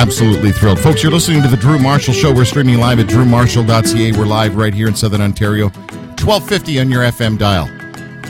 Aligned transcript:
Absolutely 0.00 0.50
thrilled. 0.50 0.80
Folks, 0.80 1.02
you're 1.02 1.12
listening 1.12 1.42
to 1.42 1.48
The 1.48 1.58
Drew 1.58 1.78
Marshall 1.78 2.14
Show. 2.14 2.32
We're 2.32 2.46
streaming 2.46 2.78
live 2.78 2.98
at 3.00 3.06
drewmarshall.ca. 3.06 4.12
We're 4.12 4.24
live 4.24 4.56
right 4.56 4.72
here 4.72 4.88
in 4.88 4.94
Southern 4.94 5.20
Ontario. 5.20 5.66
1250 5.66 6.80
on 6.80 6.90
your 6.90 7.02
FM 7.02 7.36
dial. 7.36 7.66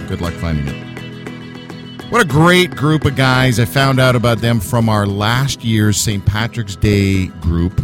Good 0.09 0.21
luck 0.21 0.35
finding 0.35 0.67
it. 0.67 2.11
What 2.11 2.23
a 2.23 2.25
great 2.27 2.73
group 2.73 3.05
of 3.05 3.15
guys. 3.15 3.61
I 3.61 3.67
found 3.67 4.01
out 4.01 4.17
about 4.17 4.39
them 4.39 4.59
from 4.59 4.89
our 4.89 5.07
last 5.07 5.63
year's 5.63 5.97
St. 5.97 6.27
Patrick's 6.27 6.75
Day 6.75 7.29
group, 7.41 7.81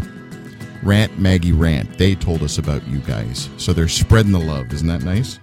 Rant 0.82 1.16
Maggie 1.20 1.52
Rant. 1.52 1.96
They 1.96 2.16
told 2.16 2.42
us 2.42 2.58
about 2.58 2.84
you 2.88 2.98
guys. 2.98 3.48
So 3.56 3.72
they're 3.72 3.86
spreading 3.86 4.32
the 4.32 4.40
love. 4.40 4.72
Isn't 4.72 4.88
that 4.88 5.04
nice? 5.04 5.38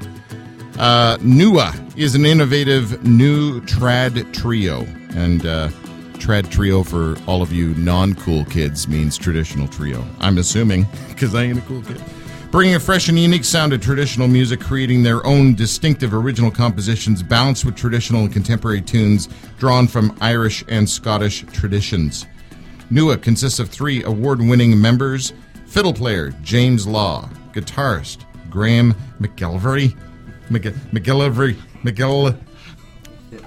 Uh, 0.77 1.15
Nua 1.21 1.97
is 1.97 2.13
an 2.13 2.25
innovative 2.25 3.05
new 3.05 3.61
trad 3.61 4.33
trio. 4.33 4.81
And 5.11 5.45
uh, 5.45 5.69
trad 6.23 6.49
trio 6.49 6.83
for 6.83 7.17
all 7.27 7.41
of 7.41 7.51
you 7.51 7.75
non 7.75 8.13
cool 8.15 8.45
kids 8.45 8.87
means 8.87 9.17
traditional 9.17 9.67
trio. 9.67 10.05
I'm 10.19 10.37
assuming, 10.37 10.87
because 11.09 11.35
I 11.35 11.43
ain't 11.43 11.57
a 11.57 11.61
cool 11.63 11.81
kid. 11.81 12.01
Bringing 12.49 12.75
a 12.75 12.79
fresh 12.79 13.09
and 13.09 13.19
unique 13.19 13.43
sound 13.43 13.73
to 13.73 13.77
traditional 13.77 14.29
music, 14.29 14.61
creating 14.61 15.03
their 15.03 15.25
own 15.25 15.53
distinctive 15.53 16.13
original 16.13 16.49
compositions 16.49 17.21
balanced 17.21 17.65
with 17.65 17.75
traditional 17.75 18.21
and 18.21 18.31
contemporary 18.31 18.81
tunes 18.81 19.27
drawn 19.57 19.85
from 19.85 20.15
Irish 20.21 20.63
and 20.69 20.89
Scottish 20.89 21.43
traditions. 21.51 22.25
Nua 22.89 23.21
consists 23.21 23.59
of 23.59 23.67
three 23.67 24.01
award 24.03 24.39
winning 24.39 24.79
members 24.79 25.33
fiddle 25.65 25.93
player 25.93 26.33
James 26.41 26.87
Law, 26.87 27.27
guitarist 27.51 28.23
Graham 28.49 28.93
McGillivray, 29.19 29.93
McGillivray, 30.49 31.57
McGill. 31.83 32.39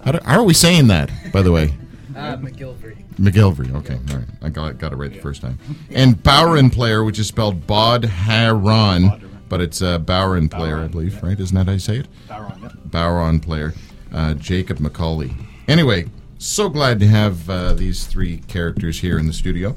How, 0.04 0.12
do, 0.12 0.18
how 0.24 0.40
are 0.40 0.44
we 0.44 0.52
saying 0.52 0.88
that, 0.88 1.10
by 1.32 1.40
the 1.40 1.52
way? 1.52 1.72
Uh, 2.16 2.36
McGilvery. 2.38 3.04
McGillivray. 3.16 3.74
Okay, 3.76 3.98
all 4.10 4.18
right. 4.18 4.28
I 4.40 4.48
got, 4.48 4.78
got 4.78 4.92
it 4.92 4.96
right 4.96 5.12
the 5.12 5.20
first 5.20 5.42
time. 5.42 5.58
And 5.90 6.16
bodhrán 6.22 6.72
player, 6.72 7.04
which 7.04 7.18
is 7.18 7.28
spelled 7.28 7.66
Bod 7.66 8.04
Haron, 8.04 9.28
but 9.48 9.60
it's 9.60 9.82
a 9.82 9.98
bodhrán 9.98 10.50
player, 10.50 10.78
I 10.78 10.88
believe, 10.88 11.22
right? 11.22 11.38
Isn't 11.38 11.54
that 11.56 11.66
how 11.66 11.72
you 11.72 11.78
say 11.78 11.98
it? 11.98 12.08
bodhrán, 12.28 12.62
yeah. 12.62 12.68
bodhrán 12.88 13.42
player, 13.42 13.74
uh, 14.12 14.34
Jacob 14.34 14.78
McCauley. 14.78 15.34
Anyway, 15.68 16.06
so 16.38 16.68
glad 16.70 17.00
to 17.00 17.06
have 17.06 17.50
uh, 17.50 17.74
these 17.74 18.06
three 18.06 18.38
characters 18.48 19.00
here 19.00 19.18
in 19.18 19.26
the 19.26 19.32
studio. 19.32 19.76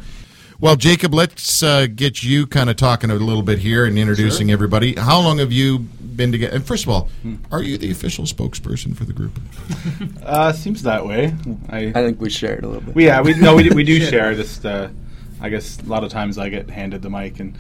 Well, 0.62 0.76
Jacob, 0.76 1.14
let's 1.14 1.64
uh, 1.64 1.88
get 1.88 2.22
you 2.22 2.46
kind 2.46 2.70
of 2.70 2.76
talking 2.76 3.10
a 3.10 3.16
little 3.16 3.44
bit 3.44 3.60
here 3.60 3.86
and 3.86 3.98
introducing 3.98 4.48
Sure. 4.50 4.54
everybody. 4.54 4.94
How 4.96 5.22
long 5.22 5.38
have 5.38 5.54
you 5.54 5.80
been 5.80 6.34
together? 6.34 6.54
And 6.54 6.66
first 6.66 6.84
of 6.84 6.90
all, 6.90 7.08
are 7.50 7.64
you 7.64 7.78
the 7.78 7.90
official 7.92 8.26
spokesperson 8.26 8.96
for 8.96 9.06
the 9.06 9.14
group? 9.14 9.40
Uh, 10.24 10.52
seems 10.54 10.84
that 10.84 11.06
way. 11.08 11.34
I, 11.70 11.88
I 11.88 11.92
think 11.94 12.22
we 12.22 12.30
shared 12.30 12.64
a 12.64 12.68
little 12.68 12.82
bit. 12.84 12.94
we, 12.94 13.06
yeah, 13.08 13.20
we 13.22 13.34
no, 13.34 13.56
we, 13.56 13.64
do- 13.64 13.74
we 13.76 13.84
do 13.84 14.00
share. 14.06 14.36
Just, 14.36 14.64
uh, 14.64 14.90
I 15.42 15.50
guess 15.50 15.80
a 15.80 15.86
lot 15.86 16.04
of 16.04 16.12
times 16.12 16.38
I 16.38 16.50
get 16.50 16.70
handed 16.70 17.02
the 17.02 17.10
mic 17.10 17.40
and 17.40 17.58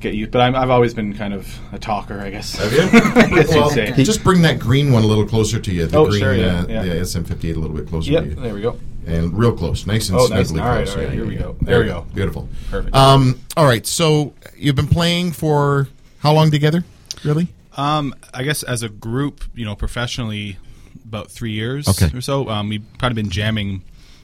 get 0.00 0.14
used. 0.14 0.30
But 0.30 0.40
I'm, 0.42 0.54
I've 0.56 0.70
always 0.70 0.94
been 0.94 1.14
kind 1.14 1.32
of 1.34 1.46
a 1.72 1.78
talker, 1.78 2.20
I 2.20 2.30
guess. 2.30 2.54
Have 2.56 2.72
you? 2.72 2.82
I 2.82 3.28
guess 3.34 3.48
well, 3.48 3.74
you'd 3.76 3.94
say. 3.94 4.04
just 4.04 4.24
bring 4.24 4.42
that 4.42 4.58
green 4.58 4.92
one 4.92 5.02
a 5.02 5.06
little 5.06 5.26
closer 5.26 5.60
to 5.60 5.72
you. 5.72 5.86
The 5.86 5.96
Oh, 5.98 6.06
green, 6.08 6.20
sure, 6.20 6.34
yeah, 6.34 6.60
uh, 6.60 6.66
yeah. 6.68 6.82
the 6.82 6.88
SM58 7.00 7.56
a 7.56 7.58
little 7.58 7.76
bit 7.76 7.88
closer 7.88 8.10
Yep, 8.12 8.22
to 8.24 8.28
you. 8.30 8.34
there 8.36 8.54
we 8.54 8.60
go. 8.62 8.78
And 9.06 9.36
real 9.36 9.52
close, 9.52 9.86
nice 9.86 10.08
and 10.08 10.18
Oh, 10.18 10.26
nice. 10.26 10.50
snuggly 10.52 10.60
All 10.62 10.68
right, 10.68 10.84
close. 10.84 10.90
all 10.96 11.02
right, 11.02 11.08
Yeah, 11.08 11.14
here 11.14 11.22
yeah, 11.24 11.28
we 11.28 11.34
yeah. 11.34 11.40
go. 11.42 11.56
There 11.62 11.78
we 11.80 11.86
go. 11.86 12.06
Beautiful. 12.14 12.48
Perfect. 12.70 12.94
Um, 12.94 13.40
all 13.56 13.64
right, 13.66 13.86
so 13.86 14.32
you've 14.56 14.76
been 14.76 14.88
playing 14.88 15.32
for 15.32 15.88
how 16.18 16.32
long 16.32 16.50
together? 16.50 16.84
Really? 17.24 17.48
Um, 17.76 18.14
I 18.34 18.42
guess 18.42 18.62
as 18.62 18.82
a 18.82 18.88
group, 18.88 19.44
you 19.54 19.64
know, 19.64 19.74
professionally, 19.74 20.58
about 21.04 21.30
three 21.30 21.52
years 21.52 21.88
Okay. 21.88 22.16
or 22.16 22.20
so. 22.20 22.48
Um, 22.48 22.68
we've 22.68 22.84
probably 22.98 23.20
been 23.22 23.30
jamming 23.30 23.82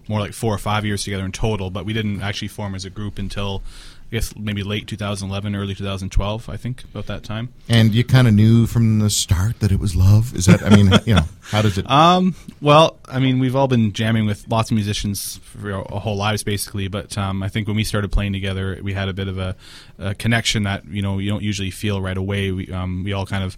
more 0.09 0.21
like 0.21 0.33
four 0.35 0.55
or 0.55 0.59
five 0.59 0.85
years 0.85 1.03
together 1.03 1.25
in 1.25 1.33
total, 1.33 1.69
but 1.71 1.85
we 1.85 1.93
didn't 1.93 2.23
actually 2.23 2.47
form 2.49 2.75
as 2.77 2.85
a 2.85 2.91
group 2.91 3.19
until 3.19 3.63
I 4.07 4.15
guess 4.15 4.37
maybe 4.37 4.63
late 4.63 4.87
2011, 4.87 5.57
early 5.57 5.75
2012. 5.75 6.49
I 6.49 6.57
think 6.57 6.85
about 6.85 7.07
that 7.07 7.25
time. 7.25 7.53
And 7.69 7.93
you 7.93 8.05
kind 8.05 8.29
of 8.29 8.35
knew 8.35 8.67
from 8.69 9.01
the 9.01 9.11
start 9.11 9.59
that 9.59 9.73
it 9.73 9.81
was 9.81 9.97
love. 9.97 10.33
Is 10.37 10.47
that? 10.47 10.63
I 10.63 10.69
mean, 10.69 10.93
you 11.07 11.17
know, 11.17 11.25
how 11.43 11.61
does 11.61 11.77
it? 11.77 11.91
Um, 11.91 12.37
well, 12.61 12.99
I 13.09 13.19
mean, 13.19 13.41
we've 13.41 13.57
all 13.57 13.67
been 13.67 13.93
jamming 13.93 14.25
with 14.25 14.47
lots 14.47 14.71
of 14.71 14.77
musicians 14.77 15.39
for 15.39 15.73
our 15.73 16.01
whole 16.01 16.15
lives, 16.15 16.45
basically. 16.45 16.87
But 16.87 17.19
um, 17.19 17.43
I 17.43 17.49
think 17.49 17.67
when 17.67 17.75
we 17.75 17.83
started 17.83 18.13
playing 18.13 18.33
together, 18.33 18.79
we 18.81 18.93
had 18.93 19.09
a 19.09 19.13
bit 19.13 19.27
of 19.27 19.39
a, 19.39 19.57
a 19.99 20.15
connection 20.15 20.63
that 20.63 20.85
you 20.87 21.03
know 21.03 21.19
you 21.19 21.29
don't 21.29 21.43
usually 21.43 21.73
feel 21.73 22.01
right 22.01 22.17
away. 22.17 22.53
We 22.53 22.71
um, 22.71 23.03
we 23.03 23.13
all 23.13 23.27
kind 23.27 23.43
of 23.43 23.57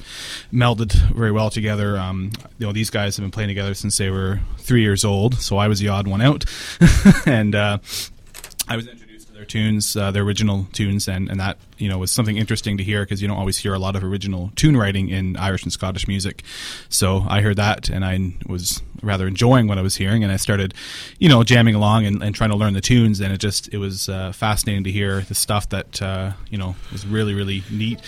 melded 0.50 0.94
very 1.12 1.30
well 1.30 1.50
together. 1.50 1.98
Um, 1.98 2.32
you 2.58 2.66
know, 2.66 2.72
these 2.72 2.88
guys 2.88 3.18
have 3.18 3.22
been 3.22 3.30
playing 3.30 3.48
together 3.48 3.74
since 3.74 3.98
they 3.98 4.08
were 4.08 4.40
three 4.56 4.80
years 4.80 5.04
old, 5.04 5.34
so 5.34 5.58
I 5.58 5.68
was 5.68 5.78
the 5.78 5.88
odd 5.88 6.08
one 6.08 6.22
out, 6.22 6.46
and 7.26 7.54
uh, 7.54 7.78
I 8.66 8.76
was 8.76 8.86
introduced 8.86 9.07
their 9.38 9.44
tunes, 9.46 9.96
uh, 9.96 10.10
their 10.10 10.24
original 10.24 10.66
tunes, 10.72 11.06
and, 11.06 11.28
and 11.30 11.38
that 11.38 11.58
you 11.78 11.88
know 11.88 11.96
was 11.96 12.10
something 12.10 12.36
interesting 12.36 12.76
to 12.76 12.82
hear 12.82 13.04
because 13.04 13.22
you 13.22 13.28
don't 13.28 13.36
always 13.38 13.56
hear 13.58 13.72
a 13.72 13.78
lot 13.78 13.94
of 13.94 14.02
original 14.02 14.50
tune 14.56 14.76
writing 14.76 15.08
in 15.10 15.36
Irish 15.36 15.62
and 15.62 15.72
Scottish 15.72 16.08
music. 16.08 16.42
So 16.88 17.24
I 17.28 17.40
heard 17.40 17.56
that, 17.56 17.88
and 17.88 18.04
I 18.04 18.34
was 18.48 18.82
rather 19.00 19.28
enjoying 19.28 19.68
what 19.68 19.78
I 19.78 19.82
was 19.82 19.94
hearing, 19.94 20.24
and 20.24 20.32
I 20.32 20.36
started, 20.38 20.74
you 21.20 21.28
know, 21.28 21.44
jamming 21.44 21.76
along 21.76 22.04
and, 22.04 22.20
and 22.20 22.34
trying 22.34 22.50
to 22.50 22.56
learn 22.56 22.72
the 22.74 22.80
tunes, 22.80 23.20
and 23.20 23.32
it 23.32 23.38
just 23.38 23.72
it 23.72 23.78
was 23.78 24.08
uh, 24.08 24.32
fascinating 24.32 24.82
to 24.84 24.90
hear 24.90 25.20
the 25.20 25.36
stuff 25.36 25.68
that 25.68 26.02
uh, 26.02 26.32
you 26.50 26.58
know 26.58 26.74
was 26.90 27.06
really 27.06 27.32
really 27.34 27.62
neat. 27.70 28.00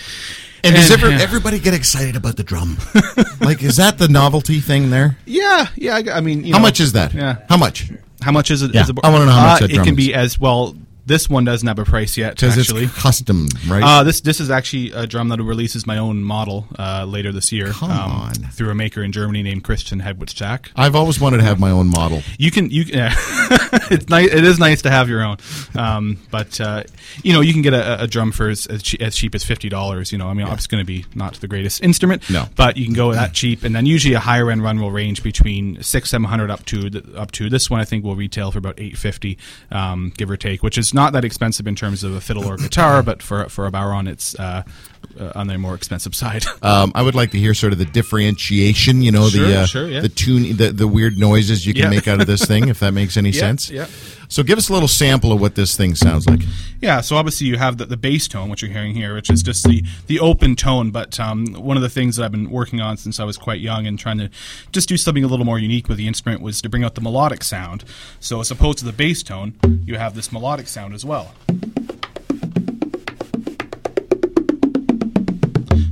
and 0.65 0.75
does 0.75 0.91
ever, 0.91 1.11
yeah. 1.11 1.19
everybody 1.21 1.59
get 1.59 1.73
excited 1.73 2.17
about 2.17 2.35
the 2.35 2.43
drum? 2.43 2.77
like, 3.39 3.63
is 3.63 3.77
that 3.77 3.99
the 3.99 4.09
novelty 4.09 4.59
thing 4.59 4.89
there? 4.89 5.17
Yeah, 5.25 5.67
yeah. 5.77 5.95
I, 5.95 6.17
I 6.17 6.19
mean, 6.19 6.43
you 6.43 6.51
How 6.51 6.59
know, 6.59 6.63
much 6.63 6.81
is 6.81 6.91
that? 6.91 7.13
Yeah. 7.13 7.37
How 7.47 7.55
much? 7.55 7.89
How 8.21 8.33
much 8.33 8.51
is 8.51 8.61
it? 8.63 8.73
Yeah, 8.73 8.81
is 8.81 8.89
it- 8.89 8.97
I 9.01 9.09
wanna 9.09 9.27
know 9.27 9.31
how 9.31 9.53
much 9.53 9.61
Uh, 9.61 9.65
It 9.65 9.75
can 9.85 9.97
is. 9.97 10.07
be 10.07 10.13
as 10.13 10.37
well. 10.37 10.75
This 11.05 11.29
one 11.29 11.45
doesn't 11.45 11.67
have 11.67 11.79
a 11.79 11.85
price 11.85 12.17
yet. 12.17 12.35
Because 12.35 12.57
Actually, 12.57 12.85
it's 12.85 13.01
custom, 13.01 13.47
right? 13.67 13.83
Uh, 13.83 14.03
this 14.03 14.21
this 14.21 14.39
is 14.39 14.49
actually 14.49 14.91
a 14.91 15.07
drum 15.07 15.29
that 15.29 15.41
releases 15.41 15.87
my 15.87 15.97
own 15.97 16.23
model 16.23 16.67
uh, 16.77 17.05
later 17.05 17.31
this 17.31 17.51
year. 17.51 17.71
Come 17.71 17.91
um, 17.91 18.11
on. 18.11 18.33
through 18.33 18.69
a 18.69 18.75
maker 18.75 19.03
in 19.03 19.11
Germany 19.11 19.43
named 19.43 19.63
Christian 19.63 20.01
Hedwitschak. 20.01 20.69
I've 20.75 20.95
always 20.95 21.19
wanted 21.19 21.37
to 21.37 21.43
have 21.43 21.59
my 21.59 21.71
own 21.71 21.87
model. 21.87 22.21
You 22.37 22.51
can 22.51 22.69
you 22.69 22.85
can, 22.85 22.95
yeah. 22.95 23.13
it's 23.91 24.09
nice. 24.09 24.31
It 24.31 24.43
is 24.43 24.59
nice 24.59 24.81
to 24.83 24.89
have 24.89 25.09
your 25.09 25.23
own, 25.23 25.37
um, 25.75 26.17
but 26.29 26.59
uh, 26.59 26.83
you 27.23 27.33
know 27.33 27.41
you 27.41 27.53
can 27.53 27.61
get 27.61 27.73
a, 27.73 28.03
a 28.03 28.07
drum 28.07 28.31
for 28.31 28.49
as, 28.49 28.65
as, 28.67 28.83
cheap, 28.83 29.01
as 29.01 29.15
cheap 29.15 29.33
as 29.35 29.43
fifty 29.43 29.69
dollars. 29.69 30.11
You 30.11 30.17
know, 30.17 30.27
I 30.29 30.33
mean, 30.33 30.47
it's 30.47 30.67
going 30.67 30.81
to 30.81 30.85
be 30.85 31.05
not 31.15 31.35
the 31.35 31.47
greatest 31.47 31.83
instrument, 31.83 32.29
No. 32.29 32.47
but 32.55 32.77
you 32.77 32.85
can 32.85 32.93
go 32.93 33.13
that 33.13 33.33
cheap, 33.33 33.63
and 33.63 33.75
then 33.75 33.85
usually 33.85 34.13
a 34.13 34.19
higher 34.19 34.49
end 34.51 34.63
run 34.63 34.79
will 34.79 34.91
range 34.91 35.23
between 35.23 35.81
six 35.81 36.09
seven 36.09 36.25
hundred 36.25 36.51
up 36.51 36.65
to 36.65 36.89
the, 36.89 37.17
up 37.17 37.31
to 37.31 37.49
this 37.49 37.69
one. 37.69 37.79
I 37.79 37.85
think 37.85 38.03
will 38.03 38.15
retail 38.15 38.51
for 38.51 38.57
about 38.57 38.79
eight 38.79 38.97
fifty, 38.97 39.37
um, 39.71 40.11
give 40.17 40.29
or 40.29 40.37
take, 40.37 40.63
which 40.63 40.77
is 40.77 40.93
not 40.93 41.13
that 41.13 41.23
expensive 41.23 41.67
in 41.67 41.75
terms 41.75 42.03
of 42.03 42.13
a 42.13 42.21
fiddle 42.21 42.45
or 42.45 42.57
guitar, 42.57 43.01
but 43.03 43.21
for 43.23 43.47
for 43.49 43.65
a 43.67 43.71
bodhrán, 43.71 44.09
it's 44.09 44.37
uh, 44.39 44.63
uh, 45.19 45.31
on 45.35 45.47
the 45.47 45.57
more 45.57 45.75
expensive 45.75 46.15
side. 46.15 46.43
Um, 46.63 46.91
I 46.95 47.01
would 47.01 47.15
like 47.15 47.31
to 47.31 47.39
hear 47.39 47.53
sort 47.55 47.73
of 47.73 47.79
the 47.79 47.85
differentiation. 47.85 49.01
You 49.01 49.11
know, 49.11 49.29
Sure, 49.29 49.47
the 49.47 49.59
uh, 49.61 49.65
sure, 49.65 49.87
yeah. 49.89 49.99
the 50.01 50.09
tune, 50.09 50.55
the, 50.57 50.71
the 50.71 50.87
weird 50.87 51.17
noises 51.17 51.65
you 51.65 51.73
can 51.73 51.83
Yeah. 51.83 51.89
make 51.89 52.07
out 52.07 52.21
of 52.21 52.27
this 52.27 52.45
thing, 52.45 52.69
if 52.69 52.79
that 52.79 52.93
makes 52.93 53.17
any 53.17 53.29
Yeah, 53.31 53.39
sense. 53.39 53.69
yeah. 53.69 53.87
So, 54.27 54.43
give 54.43 54.57
us 54.57 54.69
a 54.69 54.73
little 54.73 54.87
sample 54.87 55.33
of 55.33 55.41
what 55.41 55.55
this 55.55 55.75
thing 55.75 55.93
sounds 55.95 56.25
like. 56.27 56.39
Yeah, 56.79 57.01
so 57.01 57.17
obviously 57.17 57.47
you 57.47 57.57
have 57.57 57.77
the, 57.77 57.85
the 57.85 57.97
bass 57.97 58.27
tone, 58.29 58.49
which 58.49 58.61
you're 58.61 58.71
hearing 58.71 58.95
here, 58.95 59.13
which 59.15 59.29
is 59.29 59.43
just 59.43 59.67
the, 59.67 59.83
the 60.07 60.19
open 60.21 60.55
tone. 60.55 60.91
But 60.91 61.19
um, 61.19 61.47
one 61.55 61.75
of 61.75 61.83
the 61.83 61.89
things 61.89 62.15
that 62.15 62.23
I've 62.23 62.31
been 62.31 62.49
working 62.49 62.79
on 62.79 62.95
since 62.95 63.19
I 63.19 63.25
was 63.25 63.37
quite 63.37 63.59
young 63.59 63.85
and 63.87 63.99
trying 63.99 64.19
to 64.19 64.29
just 64.71 64.87
do 64.87 64.95
something 64.97 65.23
a 65.23 65.27
little 65.27 65.45
more 65.45 65.59
unique 65.59 65.89
with 65.89 65.97
the 65.97 66.07
instrument 66.07 66.41
was 66.41 66.61
to 66.61 66.69
bring 66.69 66.83
out 66.85 66.95
the 66.95 67.01
melodic 67.01 67.43
sound. 67.43 67.83
So 68.21 68.39
as 68.39 68.51
opposed 68.51 68.77
to 68.79 68.85
the 68.85 68.93
bass 68.93 69.21
tone, 69.23 69.55
you 69.85 69.97
have 69.97 70.15
this 70.15 70.31
melodic 70.31 70.67
sound 70.67 70.93
as 70.93 71.03
well. 71.03 71.33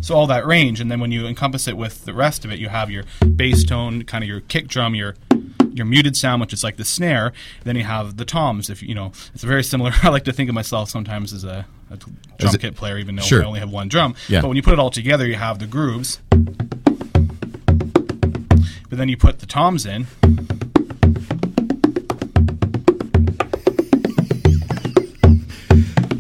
So 0.10 0.16
all 0.16 0.26
that 0.26 0.44
range, 0.48 0.82
and 0.82 0.90
then 0.90 1.00
when 1.00 1.12
you 1.12 1.28
encompass 1.28 1.68
it 1.68 1.78
with 1.78 2.06
the 2.06 2.16
rest 2.16 2.44
of 2.44 2.52
it, 2.52 2.58
you 2.58 2.70
have 2.70 2.90
your 2.90 3.04
bass 3.36 3.64
tone, 3.64 4.02
kind 4.06 4.24
of 4.24 4.28
your 4.28 4.40
kick 4.40 4.68
drum, 4.68 4.96
your 4.96 5.14
your 5.72 5.86
muted 5.86 6.18
sound, 6.18 6.42
which 6.42 6.52
is 6.52 6.64
like 6.64 6.78
the 6.78 6.84
snare. 6.84 7.32
Then 7.64 7.76
you 7.76 7.84
have 7.84 8.18
the 8.18 8.26
toms. 8.26 8.72
If 8.72 8.82
you 8.82 8.96
know, 8.96 9.12
it's 9.36 9.44
very 9.44 9.64
similar. 9.64 9.92
I 10.02 10.10
like 10.10 10.24
to 10.24 10.34
think 10.34 10.50
of 10.50 10.56
myself 10.56 10.90
sometimes 10.90 11.32
as 11.32 11.44
a, 11.44 11.68
a 11.92 11.98
drum 11.98 12.56
it- 12.56 12.60
kit 12.60 12.76
player, 12.76 12.98
even 12.98 13.18
though 13.18 13.22
Sure. 13.22 13.44
I 13.44 13.46
only 13.46 13.60
have 13.60 13.70
one 13.70 13.88
drum. 13.88 14.16
Yeah. 14.28 14.42
But 14.42 14.48
when 14.48 14.58
you 14.58 14.64
put 14.64 14.74
it 14.74 14.80
all 14.80 14.90
together, 14.90 15.28
you 15.28 15.36
have 15.36 15.60
the 15.60 15.68
grooves. 15.68 16.20
But 18.90 18.98
then 18.98 19.10
you 19.10 19.16
put 19.18 19.42
the 19.42 19.46
toms 19.46 19.86
in. 19.86 20.08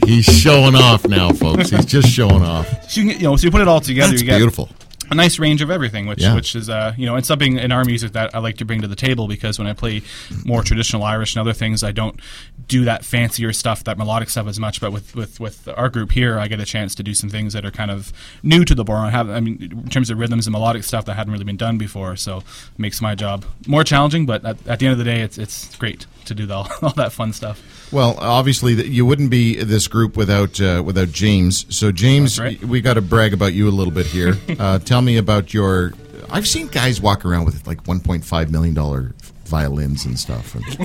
He's 0.10 0.26
showing 0.26 0.76
off 0.76 1.08
now, 1.08 1.30
folks. 1.32 1.70
He's 1.70 1.86
just 1.86 2.10
showing 2.10 2.42
off. 2.44 2.68
So 2.92 3.02
you, 3.02 3.10
can, 3.12 3.20
you 3.22 3.28
know, 3.28 3.36
so 3.36 3.46
you 3.46 3.52
put 3.52 3.62
it 3.62 3.68
all 3.68 3.80
together. 3.82 4.12
That's 4.12 4.22
you 4.22 4.28
get, 4.28 4.38
beautiful. 4.38 4.70
a 5.12 5.16
nice 5.16 5.40
range 5.40 5.62
of 5.62 5.70
everything, 5.72 6.08
which 6.08 6.22
Yeah. 6.22 6.36
which 6.36 6.56
is 6.56 6.70
uh, 6.70 6.94
you 6.98 7.06
know, 7.06 7.16
it's 7.16 7.28
something 7.28 7.58
in 7.58 7.72
our 7.72 7.86
music 7.86 8.12
that 8.14 8.34
I 8.36 8.40
like 8.40 8.58
to 8.58 8.66
bring 8.66 8.82
to 8.82 8.88
the 8.88 8.96
table 8.96 9.28
because 9.28 9.58
when 9.60 9.68
I 9.68 9.74
play 9.74 10.02
more 10.46 10.64
traditional 10.64 11.04
Irish 11.04 11.36
and 11.36 11.42
other 11.42 11.54
things, 11.54 11.84
I 11.84 11.92
don't 11.92 12.20
do 12.68 12.86
that 12.86 13.04
fancier 13.06 13.52
stuff, 13.54 13.84
that 13.86 13.98
melodic 13.98 14.30
stuff 14.30 14.48
as 14.48 14.60
much. 14.60 14.80
But 14.82 14.92
with 14.94 15.16
with 15.16 15.40
with 15.40 15.68
our 15.78 15.90
group 15.90 16.12
here, 16.12 16.40
I 16.40 16.48
get 16.48 16.60
a 16.60 16.66
chance 16.66 16.96
to 16.96 17.04
do 17.04 17.14
some 17.14 17.30
things 17.30 17.54
that 17.54 17.66
are 17.66 17.72
kind 17.72 17.92
of 17.92 18.12
new 18.44 18.66
to 18.66 18.74
the 18.76 18.84
bar. 18.84 19.06
I 19.06 19.10
have, 19.12 19.30
I 19.30 19.40
mean, 19.40 19.58
in 19.62 19.90
terms 19.90 20.10
of 20.10 20.18
rhythms 20.20 20.48
and 20.48 20.52
melodic 20.52 20.84
stuff 20.84 21.06
that 21.06 21.16
hadn't 21.16 21.32
really 21.34 21.46
been 21.46 21.58
done 21.58 21.78
before, 21.78 22.16
so 22.16 22.38
it 22.40 22.44
makes 22.80 23.02
my 23.02 23.14
job 23.16 23.46
more 23.68 23.84
challenging. 23.84 24.26
But 24.26 24.44
at, 24.46 24.68
at 24.68 24.80
the 24.80 24.86
end 24.88 24.94
of 24.94 24.98
the 25.00 25.04
day, 25.06 25.22
it's 25.22 25.38
it's 25.38 25.76
great 25.78 26.06
to 26.26 26.34
do 26.36 26.52
all, 26.52 26.68
all 26.82 26.94
that 26.94 27.12
fun 27.12 27.32
stuff. 27.34 27.62
Well, 27.92 28.18
obviously, 28.20 28.88
you 28.88 29.06
wouldn't 29.06 29.32
be 29.32 29.56
this 29.64 29.88
group 29.88 30.16
without 30.16 30.62
uh, 30.62 30.84
without 30.86 31.12
James. 31.12 31.66
So, 31.76 31.92
James, 31.92 32.40
right. 32.40 32.64
we 32.64 32.82
got 32.82 32.96
to 32.96 33.02
brag 33.02 33.34
about 33.34 33.54
you 33.54 33.68
a 33.68 33.72
little 33.72 33.94
bit 33.94 34.06
here. 34.06 34.36
uh, 34.60 34.80
tell 34.80 35.02
me 35.02 35.18
about 35.18 35.54
your. 35.54 35.94
I've 36.30 36.48
seen 36.48 36.68
guys 36.68 37.02
walk 37.02 37.26
around 37.26 37.46
with 37.46 37.66
like 37.66 37.86
1.5 37.86 38.52
million 38.52 38.76
dollar 38.76 39.16
violins 39.50 40.06
and 40.06 40.18
stuff. 40.20 40.54
And 40.56 40.64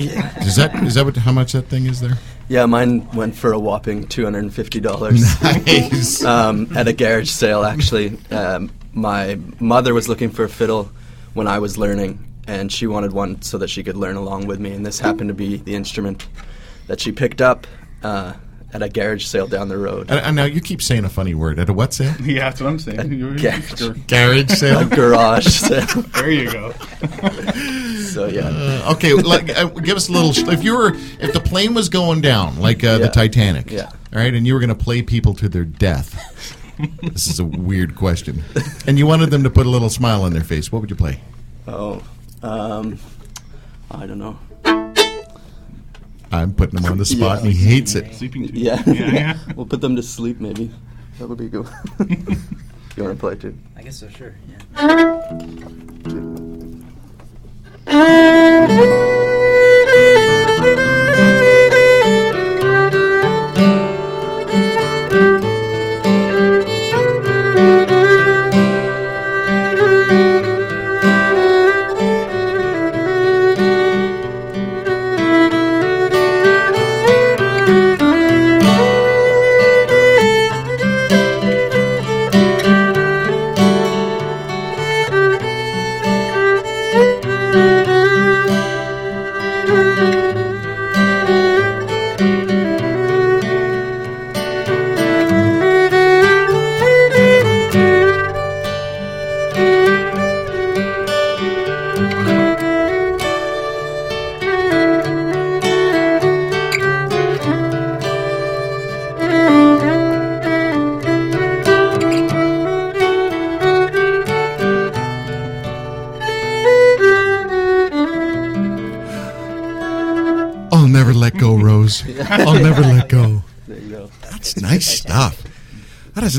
Is 0.47 0.57
that 0.57 0.75
is 0.83 0.95
that 0.95 1.05
what, 1.05 1.17
how 1.17 1.33
much 1.33 1.53
that 1.53 1.69
thing 1.69 1.87
is 1.87 2.01
there? 2.01 2.19
Yeah, 2.49 2.67
mine 2.67 3.09
went 3.13 3.37
for 3.37 3.53
a 3.53 3.59
whopping 3.59 4.07
two 4.09 4.25
hundred 4.25 4.41
and 4.41 4.55
fifty 4.55 4.81
dollars 4.81 5.21
Nice. 5.43 6.25
um, 6.35 6.75
at 6.77 6.89
a 6.89 6.93
garage 6.93 7.31
sale. 7.31 7.65
Actually, 7.65 8.19
um, 8.31 8.71
my 8.93 9.39
mother 9.61 9.95
was 9.95 10.09
looking 10.09 10.31
for 10.31 10.45
a 10.45 10.49
fiddle 10.49 10.91
when 11.35 11.47
I 11.47 11.59
was 11.59 11.79
learning, 11.79 12.19
and 12.47 12.73
she 12.73 12.87
wanted 12.87 13.13
one 13.13 13.43
so 13.43 13.59
that 13.59 13.69
she 13.69 13.83
could 13.85 13.97
learn 13.97 14.17
along 14.17 14.47
with 14.47 14.59
me. 14.59 14.73
And 14.73 14.85
this 14.85 14.99
happened 14.99 15.29
to 15.29 15.35
be 15.35 15.59
the 15.59 15.75
instrument 15.75 16.27
that 16.87 17.01
she 17.01 17.13
picked 17.13 17.41
up 17.41 17.67
uh, 18.03 18.35
at 18.73 18.83
a 18.83 18.89
garage 18.89 19.25
sale 19.25 19.47
down 19.47 19.69
the 19.69 19.79
road. 19.79 20.11
and, 20.11 20.19
and 20.21 20.37
now 20.37 20.45
you 20.45 20.61
keep 20.61 20.83
saying 20.83 21.05
a 21.05 21.09
funny 21.09 21.35
word 21.35 21.59
at 21.59 21.69
a 21.69 21.73
what 21.73 21.93
sale? 21.95 22.15
Yeah, 22.23 22.51
that's 22.51 22.61
what 22.61 22.69
I'm 22.69 22.79
saying. 22.79 23.13
You- 23.13 23.39
garage. 23.39 23.79
sure. 23.79 23.95
Garage 24.09 24.51
A 24.53 24.57
sale. 24.57 24.89
garage 24.89 25.47
sale. 25.49 26.03
There 26.03 26.31
you 26.31 26.51
go. 26.53 26.73
So 28.13 28.27
yeah. 28.27 28.49
Uh, 28.49 28.93
okay, 28.95 29.13
like, 29.15 29.51
uh, 29.57 29.67
give 29.69 29.97
us 29.97 30.09
a 30.09 30.13
little. 30.13 30.31
If 30.53 30.63
you 30.63 30.77
were, 30.77 30.93
if 31.21 31.33
the 31.33 31.41
plane 31.41 31.75
was 31.75 31.89
going 31.89 32.21
down, 32.21 32.59
like 32.61 32.85
uh, 32.85 32.99
the 32.99 33.09
Titanic, 33.09 33.71
Yeah. 33.71 33.87
all 34.13 34.19
right, 34.21 34.33
and 34.35 34.47
you 34.47 34.55
were 34.55 34.61
going 34.61 34.69
to 34.77 34.85
play 34.85 35.03
people 35.03 35.35
to 35.35 35.49
their 35.49 35.65
death. 35.65 36.31
this 37.03 37.29
is 37.29 37.39
a 37.39 37.45
weird 37.45 37.95
question, 37.97 38.43
and 38.87 38.99
you 38.99 39.07
wanted 39.07 39.31
them 39.31 39.45
to 39.45 39.51
put 39.51 39.65
a 39.67 39.71
little 39.71 39.89
smile 39.91 40.23
on 40.23 40.33
their 40.33 40.43
face. 40.45 40.71
What 40.73 40.81
would 40.81 40.91
you 40.91 40.97
play? 40.97 41.21
Oh, 41.69 42.03
um, 42.43 42.99
I 43.91 44.07
don't 44.07 44.19
know. 44.19 44.39
I'm 46.35 46.53
putting 46.55 46.79
him 46.83 46.91
on 46.91 46.99
the 46.99 47.05
spot, 47.05 47.39
Yeah. 47.39 47.45
and 47.45 47.53
he 47.53 47.65
hates 47.65 47.95
it. 47.95 48.15
Sleeping 48.15 48.43
Beauty. 48.43 48.61
Yeah. 48.61 48.83
yeah, 48.87 49.11
yeah. 49.13 49.39
we'll 49.57 49.67
put 49.67 49.81
them 49.81 49.97
to 49.97 50.03
sleep 50.03 50.41
maybe. 50.41 50.71
That 51.19 51.29
would 51.29 51.39
be 51.39 51.49
good. 51.49 51.67
you 52.09 53.03
want 53.05 53.15
to 53.15 53.21
play 53.21 53.37
too? 53.37 53.57
I 53.77 53.83
guess 53.83 53.99
so, 53.99 54.09
sure. 54.09 54.35
Yeah. 57.87 59.21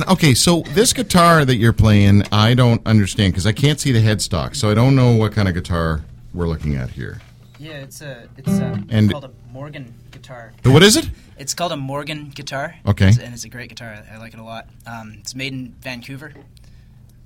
Okay. 0.07 0.33
So 0.33 0.61
this 0.69 0.93
guitar 0.93 1.45
that 1.45 1.55
you're 1.55 1.73
playing, 1.73 2.23
I 2.31 2.53
don't 2.53 2.85
understand 2.85 3.33
because 3.33 3.45
I 3.47 3.51
can't 3.51 3.79
see 3.79 3.91
the 3.91 4.01
headstock, 4.01 4.55
so 4.55 4.69
I 4.69 4.73
don't 4.73 4.95
know 4.95 5.15
what 5.15 5.31
kind 5.31 5.47
of 5.47 5.53
guitar 5.53 6.01
we're 6.33 6.47
looking 6.47 6.75
at 6.75 6.89
here. 6.91 7.21
Yeah, 7.59 7.73
it's 7.77 8.01
a 8.01 8.27
it's 8.37 8.47
um, 8.59 8.87
And- 8.91 9.11
called 9.11 9.25
a 9.25 9.31
Morgan 9.51 9.93
guitar. 10.11 10.53
What 10.63 10.83
is 10.83 10.97
it? 10.97 11.09
It's 11.37 11.53
called 11.53 11.71
a 11.71 11.77
Morgan 11.77 12.29
guitar. 12.29 12.75
Okay. 12.85 13.07
It's- 13.09 13.17
and 13.23 13.33
it's 13.33 13.45
a 13.45 13.49
great 13.49 13.69
guitar. 13.69 14.03
I, 14.11 14.15
I 14.15 14.17
like 14.17 14.33
it 14.33 14.39
a 14.39 14.43
lot. 14.43 14.67
Um, 14.85 15.15
it's 15.19 15.33
made 15.35 15.53
in 15.53 15.73
Vancouver. 15.81 16.33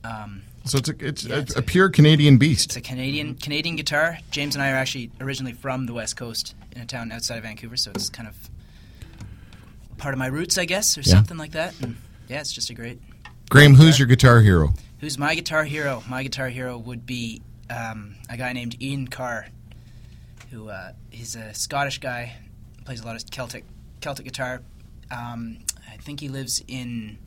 Um, 0.03 0.43
So 0.65 0.77
it's 0.77 0.89
a, 0.89 0.95
it's, 0.99 1.23
Yeah, 1.25 1.35
a, 1.35 1.39
it's 1.39 1.55
a 1.55 1.59
a- 1.59 1.63
pure 1.63 1.89
Canadian 1.89 2.37
beast. 2.37 2.65
it's 2.67 2.75
a 2.77 2.81
Canadian 2.81 3.35
Canadian 3.35 3.75
guitar. 3.75 4.19
James 4.31 4.55
and 4.55 4.63
I 4.63 4.71
are 4.71 4.75
actually 4.75 5.11
originally 5.19 5.53
from 5.53 5.85
the 5.87 5.93
West 5.93 6.15
Coast 6.15 6.55
in 6.75 6.81
a 6.81 6.85
town 6.85 7.11
outside 7.11 7.37
of 7.37 7.43
Vancouver, 7.43 7.75
so 7.75 7.91
it's 7.91 8.09
kind 8.09 8.27
of 8.29 8.35
part 9.97 10.13
of 10.13 10.19
my 10.19 10.27
roots, 10.27 10.57
I 10.57 10.65
guess, 10.65 10.97
or 10.97 11.01
Yeah. 11.01 11.13
something 11.15 11.37
like 11.37 11.51
that. 11.51 11.73
And 11.81 11.97
yeah, 12.29 12.39
it's 12.39 12.53
just 12.53 12.69
a 12.69 12.73
great. 12.73 12.99
Graham, 13.49 13.75
who's 13.75 13.97
your 13.99 14.07
guitar 14.07 14.39
hero? 14.41 14.73
Who's 14.99 15.17
my 15.17 15.33
guitar 15.35 15.63
hero? 15.63 16.03
My 16.07 16.23
guitar 16.23 16.49
hero 16.49 16.77
would 16.77 17.05
be 17.05 17.41
um, 17.69 18.15
a 18.29 18.37
guy 18.37 18.53
named 18.53 18.81
Ian 18.81 19.07
Carr, 19.07 19.47
who 20.51 20.69
uh, 20.69 20.91
he's 21.09 21.35
a 21.35 21.53
Scottish 21.53 21.99
guy, 21.99 22.33
plays 22.85 23.01
a 23.01 23.05
lot 23.05 23.15
of 23.15 23.29
Celtic 23.31 23.65
Celtic 24.01 24.25
guitar. 24.25 24.61
Um, 25.11 25.59
I 25.91 25.97
think 25.97 26.19
he 26.19 26.29
lives 26.29 26.63
in 26.67 27.17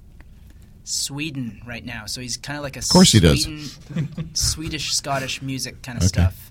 Sweden 0.84 1.62
right 1.66 1.84
now, 1.84 2.06
so 2.06 2.20
he's 2.20 2.36
kind 2.36 2.56
of 2.56 2.62
like 2.62 2.76
a 2.76 2.80
of 2.80 2.88
course 2.88 3.12
he 3.12 3.20
does. 3.20 3.46
Swedish 4.34 4.94
Scottish 4.94 5.42
music 5.42 5.82
kind 5.82 5.96
of 5.98 6.02
Okay. 6.02 6.08
stuff. 6.08 6.50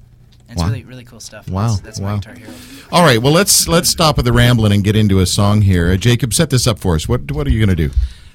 It's 0.49 0.59
Wow. 0.61 0.67
really 0.67 0.83
really 0.83 1.03
cool 1.05 1.19
stuff. 1.21 1.47
Wow, 1.49 1.67
That's, 1.69 1.79
that's 1.81 1.99
wow. 2.01 2.15
my 2.15 2.19
guitar 2.19 2.35
hero. 2.35 2.51
All 2.91 3.03
right, 3.03 3.21
well 3.21 3.31
let's 3.33 3.67
let's 3.67 3.89
stop 3.89 4.19
at 4.19 4.25
the 4.25 4.33
rambling 4.33 4.73
and 4.73 4.83
get 4.83 4.95
into 4.95 5.19
a 5.19 5.25
song 5.25 5.61
here. 5.61 5.91
Uh, 5.91 5.97
Jacob, 5.97 6.33
set 6.33 6.49
this 6.49 6.67
up 6.67 6.79
for 6.79 6.95
us. 6.95 7.07
What 7.07 7.31
what 7.31 7.47
are 7.47 7.51
you 7.51 7.65
going 7.65 7.75
to 7.75 7.87
do? 7.87 7.93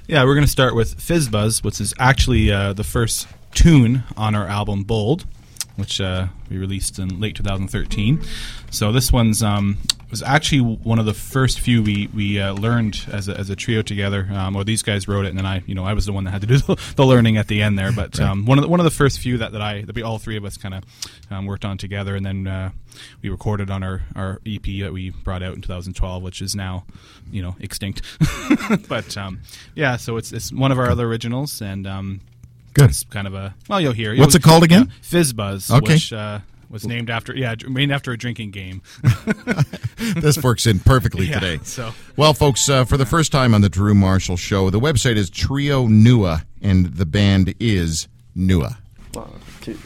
Yeah, 0.08 0.22
we're 0.22 0.34
going 0.34 0.44
to 0.44 0.50
start 0.50 0.76
with 0.76 1.00
Fizz 1.00 1.30
Buzz, 1.30 1.64
which 1.64 1.80
is 1.80 1.92
actually 1.98 2.52
uh, 2.52 2.72
the 2.72 2.84
first 2.84 3.26
tune 3.50 4.04
on 4.16 4.36
our 4.36 4.46
album 4.46 4.84
Bold, 4.84 5.26
which 5.74 6.00
uh, 6.00 6.28
we 6.48 6.58
released 6.58 7.00
in 7.00 7.18
late 7.18 7.34
2013. 7.34 8.22
So 8.70 8.92
this 8.92 9.12
one's 9.12 9.42
um, 9.42 9.78
was 10.16 10.22
actually 10.22 10.60
one 10.60 10.98
of 10.98 11.04
the 11.04 11.12
first 11.12 11.60
few 11.60 11.82
we 11.82 12.08
we 12.14 12.40
uh, 12.40 12.54
learned 12.54 13.04
as 13.12 13.28
a, 13.28 13.36
as 13.36 13.50
a 13.50 13.56
trio 13.56 13.82
together. 13.82 14.26
Um, 14.32 14.56
or 14.56 14.64
these 14.64 14.82
guys 14.82 15.06
wrote 15.06 15.26
it, 15.26 15.28
and 15.28 15.38
then 15.38 15.44
I, 15.44 15.62
you 15.66 15.74
know, 15.74 15.84
I 15.84 15.92
was 15.92 16.06
the 16.06 16.12
one 16.14 16.24
that 16.24 16.30
had 16.30 16.40
to 16.40 16.46
do 16.46 16.56
the, 16.66 16.92
the 16.96 17.04
learning 17.04 17.36
at 17.36 17.48
the 17.48 17.60
end 17.60 17.78
there. 17.78 17.92
But 17.92 18.18
um, 18.18 18.46
one 18.46 18.56
of 18.56 18.62
the, 18.62 18.68
one 18.68 18.80
of 18.80 18.84
the 18.84 18.90
first 18.90 19.18
few 19.18 19.36
that, 19.38 19.52
that 19.52 19.60
I 19.60 19.82
that 19.82 19.94
we 19.94 20.00
all 20.02 20.18
three 20.18 20.38
of 20.38 20.44
us 20.46 20.56
kind 20.56 20.74
of 20.74 20.84
um, 21.30 21.44
worked 21.44 21.66
on 21.66 21.76
together, 21.76 22.16
and 22.16 22.24
then 22.24 22.46
uh, 22.46 22.70
we 23.20 23.28
recorded 23.28 23.70
on 23.70 23.82
our, 23.82 24.02
our 24.14 24.40
EP 24.46 24.62
that 24.80 24.92
we 24.92 25.10
brought 25.10 25.42
out 25.42 25.54
in 25.54 25.60
2012, 25.60 26.22
which 26.22 26.40
is 26.40 26.56
now, 26.56 26.86
you 27.30 27.42
know, 27.42 27.54
extinct. 27.60 28.00
but 28.88 29.18
um, 29.18 29.40
yeah, 29.74 29.96
so 29.96 30.16
it's 30.16 30.32
it's 30.32 30.50
one 30.50 30.72
of 30.72 30.78
our 30.78 30.88
other 30.88 31.06
originals, 31.06 31.60
and 31.60 31.86
um, 31.86 32.20
Good. 32.72 32.88
it's 32.88 33.04
kind 33.04 33.26
of 33.26 33.34
a 33.34 33.54
well, 33.68 33.82
you'll 33.82 33.92
hear. 33.92 34.16
What's 34.16 34.32
You'll- 34.32 34.40
it 34.40 34.42
called 34.42 34.64
again? 34.64 34.86
yeah, 34.86 34.92
Fizz 35.02 35.34
Buzz. 35.34 35.70
Okay. 35.70 35.92
Which, 35.94 36.12
uh, 36.14 36.38
was 36.68 36.86
named 36.86 37.10
after 37.10 37.34
yeah, 37.34 37.54
dr- 37.54 37.72
named 37.72 37.92
after 37.92 38.12
a 38.12 38.18
drinking 38.18 38.50
game. 38.50 38.82
This 40.16 40.42
works 40.42 40.66
in 40.66 40.78
perfectly 40.80 41.26
Yeah, 41.26 41.40
today. 41.40 41.60
so- 41.64 41.92
well, 42.16 42.34
folks, 42.34 42.68
uh, 42.68 42.84
for 42.84 42.96
the 42.98 43.06
first 43.06 43.32
time 43.32 43.54
on 43.54 43.62
the 43.62 43.68
Drew 43.70 43.94
Marshall 43.94 44.36
Show, 44.36 44.68
the 44.70 44.78
website 44.80 45.16
is 45.16 45.30
Trio 45.30 45.86
Nua, 45.86 46.44
and 46.60 46.86
the 46.96 47.06
band 47.06 47.54
is 47.58 48.06
Nua. 48.36 48.76
One, 49.14 49.30
two, 49.62 49.78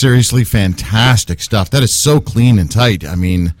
seriously, 0.00 0.44
fantastic 0.44 1.40
stuff. 1.40 1.70
That 1.70 1.82
is 1.82 1.92
so 1.94 2.20
clean 2.20 2.58
and 2.58 2.70
tight. 2.70 3.04
I 3.04 3.14
mean, 3.14 3.54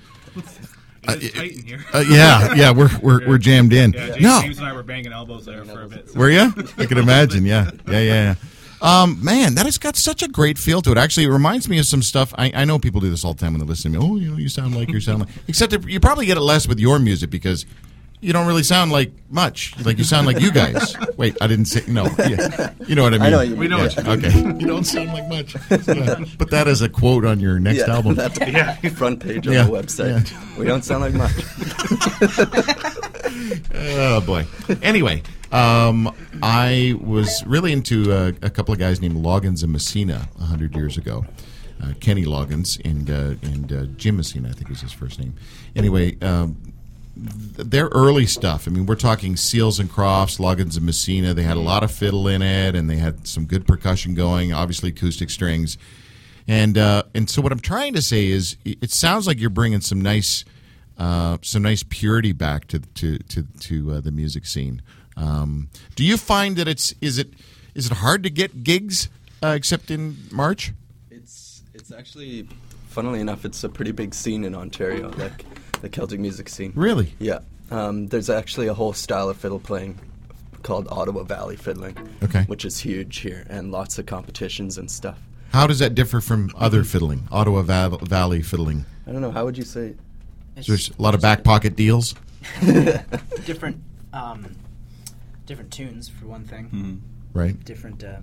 It's 1.06 1.32
tight 1.34 1.52
in 1.52 1.66
here. 1.66 1.84
uh, 1.92 2.04
yeah, 2.08 2.54
yeah, 2.56 2.70
we're 2.72 2.90
we're, 3.02 3.26
we're 3.28 3.38
jammed 3.38 3.72
in. 3.72 3.92
Yeah, 3.92 4.06
James, 4.08 4.20
No, 4.22 4.40
James 4.42 4.58
and 4.58 4.66
I 4.66 4.72
were 4.72 4.82
banging 4.82 5.12
elbows 5.12 5.44
there 5.44 5.64
for 5.64 5.82
a 5.82 5.88
bit. 5.88 6.10
so- 6.10 6.18
were 6.18 6.30
you? 6.30 6.52
I 6.78 6.86
can 6.86 6.98
imagine. 6.98 7.44
Yeah, 7.46 7.70
yeah, 7.86 8.00
yeah. 8.00 8.02
yeah. 8.02 8.34
Um, 8.82 9.22
man, 9.22 9.56
that 9.56 9.66
has 9.66 9.76
got 9.76 9.94
such 9.96 10.22
a 10.22 10.28
great 10.28 10.56
feel 10.56 10.80
to 10.82 10.90
it. 10.92 10.96
Actually, 10.96 11.24
it 11.26 11.30
reminds 11.30 11.68
me 11.68 11.78
of 11.78 11.84
some 11.84 12.00
stuff. 12.02 12.32
I, 12.38 12.50
I 12.54 12.64
know 12.64 12.78
people 12.78 13.02
do 13.02 13.10
this 13.10 13.26
all 13.26 13.34
the 13.34 13.40
time 13.40 13.52
when 13.52 13.60
they 13.60 13.66
listen 13.66 13.92
to 13.92 13.98
me. 14.00 14.02
Oh, 14.06 14.16
you 14.16 14.30
know, 14.30 14.38
you 14.38 14.48
sound 14.48 14.74
like 14.74 14.88
you 14.88 15.00
sound 15.00 15.20
like. 15.20 15.28
Except 15.48 15.74
you 15.86 16.00
probably 16.00 16.24
get 16.24 16.38
it 16.38 16.40
less 16.40 16.66
with 16.66 16.80
your 16.80 16.98
music 16.98 17.28
because 17.28 17.66
you 18.20 18.32
don't 18.32 18.46
really 18.46 18.62
sound 18.62 18.92
like 18.92 19.12
much. 19.30 19.74
Like 19.84 19.98
you 19.98 20.04
sound 20.04 20.26
like 20.26 20.40
you 20.40 20.50
guys. 20.52 20.94
Wait, 21.16 21.36
I 21.40 21.46
didn't 21.46 21.64
say 21.66 21.82
no. 21.88 22.04
Yeah. 22.18 22.72
You 22.86 22.94
know 22.94 23.02
what 23.04 23.14
I 23.14 23.18
mean? 23.18 23.26
I 23.26 23.30
know 23.30 23.36
what 23.38 23.48
you 23.48 23.56
We 23.56 23.68
know 23.68 23.78
what 23.78 23.96
you 23.96 24.02
Yeah, 24.02 24.10
Okay. 24.12 24.38
You 24.60 24.66
don't 24.66 24.84
sound 24.84 25.08
like 25.12 25.28
much. 25.28 25.54
Yeah. 25.70 26.24
Put 26.38 26.50
that 26.50 26.66
as 26.68 26.82
a 26.82 26.88
quote 26.88 27.24
on 27.24 27.40
your 27.40 27.58
next 27.58 27.78
Yeah, 27.86 27.94
album. 27.94 28.14
that's 28.16 28.38
Yeah. 28.40 28.74
front 28.90 29.20
page 29.20 29.46
on 29.46 29.52
Yeah, 29.54 29.64
the 29.64 29.70
website. 29.70 30.58
We 30.58 30.64
don't 30.66 30.84
sound 30.84 31.02
like 31.02 31.14
much. 31.14 32.90
Oh 33.74 34.20
boy. 34.20 34.46
Anyway, 34.82 35.22
um, 35.52 36.12
I 36.42 36.94
was 37.00 37.44
really 37.46 37.72
into 37.72 38.12
uh, 38.12 38.32
a 38.42 38.50
couple 38.50 38.72
of 38.72 38.78
guys 38.80 39.00
named 39.00 39.16
Loggins 39.16 39.62
and 39.62 39.72
Messina 39.72 40.28
a 40.40 40.44
hundred 40.44 40.74
years 40.74 40.96
ago. 40.98 41.24
Uh, 41.82 41.92
Kenny 42.00 42.24
Loggins 42.24 42.78
and 42.84 43.08
uh, 43.10 43.34
and 43.48 43.72
uh, 43.72 43.84
Jim 43.96 44.16
Messina, 44.16 44.48
I 44.48 44.52
think 44.52 44.68
was 44.68 44.80
his 44.80 44.92
first 44.92 45.18
name. 45.18 45.34
Anyway, 45.74 46.18
um, 46.20 46.56
th- 46.62 46.69
their 47.20 47.86
early 47.88 48.26
stuff. 48.26 48.66
I 48.66 48.70
mean, 48.70 48.86
we're 48.86 48.94
talking 48.94 49.36
Seals 49.36 49.78
and 49.78 49.90
Crofts, 49.90 50.38
Loggins 50.38 50.76
and 50.76 50.86
Messina. 50.86 51.34
They 51.34 51.42
had 51.42 51.56
a 51.56 51.60
lot 51.60 51.82
of 51.82 51.90
fiddle 51.90 52.26
in 52.26 52.42
it, 52.42 52.74
and 52.74 52.88
they 52.88 52.96
had 52.96 53.26
some 53.26 53.44
good 53.44 53.66
percussion 53.66 54.14
going. 54.14 54.52
Obviously, 54.52 54.88
acoustic 54.88 55.30
strings. 55.30 55.76
And 56.48 56.78
uh, 56.78 57.02
and 57.14 57.28
so 57.28 57.42
what 57.42 57.52
I'm 57.52 57.60
trying 57.60 57.94
to 57.94 58.02
say 58.02 58.28
is, 58.28 58.56
it 58.64 58.90
sounds 58.90 59.26
like 59.26 59.38
you're 59.38 59.50
bringing 59.50 59.80
some 59.80 60.00
nice, 60.00 60.44
uh, 60.98 61.38
some 61.42 61.62
nice 61.62 61.82
purity 61.82 62.32
back 62.32 62.66
to 62.68 62.80
to 62.80 63.18
to, 63.18 63.42
to 63.60 63.92
uh, 63.92 64.00
the 64.00 64.10
music 64.10 64.46
scene. 64.46 64.82
Um, 65.16 65.68
do 65.96 66.04
you 66.04 66.16
find 66.16 66.56
that 66.56 66.66
it's 66.66 66.94
is 67.00 67.18
it 67.18 67.34
is 67.74 67.86
it 67.86 67.92
hard 67.92 68.22
to 68.22 68.30
get 68.30 68.64
gigs 68.64 69.08
uh, 69.42 69.48
except 69.48 69.90
in 69.90 70.16
March? 70.32 70.72
It's 71.10 71.62
it's 71.74 71.92
actually, 71.92 72.48
funnily 72.88 73.20
enough, 73.20 73.44
it's 73.44 73.62
a 73.62 73.68
pretty 73.68 73.92
big 73.92 74.14
scene 74.14 74.44
in 74.44 74.54
Ontario, 74.54 75.10
like 75.10 75.44
the 75.80 75.88
Celtic 75.88 76.20
music 76.20 76.48
scene. 76.48 76.72
Really? 76.74 77.14
Yeah. 77.18 77.40
Um, 77.70 78.08
there's 78.08 78.30
actually 78.30 78.66
a 78.66 78.74
whole 78.74 78.92
style 78.92 79.28
of 79.28 79.36
fiddle 79.36 79.60
playing 79.60 79.98
called 80.62 80.88
Ottawa 80.90 81.22
Valley 81.22 81.56
fiddling. 81.56 81.96
Okay. 82.22 82.42
Which 82.44 82.64
is 82.64 82.80
huge 82.80 83.18
here, 83.18 83.46
and 83.48 83.70
lots 83.72 83.98
of 83.98 84.06
competitions 84.06 84.76
and 84.78 84.90
stuff. 84.90 85.18
How 85.52 85.66
does 85.66 85.78
that 85.80 85.94
differ 85.94 86.20
from 86.20 86.50
other 86.56 86.84
fiddling, 86.84 87.26
Ottawa 87.32 87.62
Val- 87.62 87.98
Valley 87.98 88.42
fiddling? 88.42 88.84
I 89.06 89.12
don't 89.12 89.20
know. 89.20 89.30
How 89.32 89.44
would 89.44 89.58
you 89.58 89.64
say? 89.64 89.94
It's 90.56 90.66
There's 90.66 90.90
a 90.90 91.02
lot 91.02 91.14
of 91.14 91.20
back 91.20 91.42
pocket 91.42 91.76
deals. 91.76 92.14
different, 93.44 93.80
um, 94.12 94.54
different 95.46 95.72
tunes 95.72 96.08
for 96.08 96.26
one 96.26 96.44
thing. 96.44 97.02
Right. 97.32 97.62
Different. 97.64 98.02
Uh, 98.04 98.18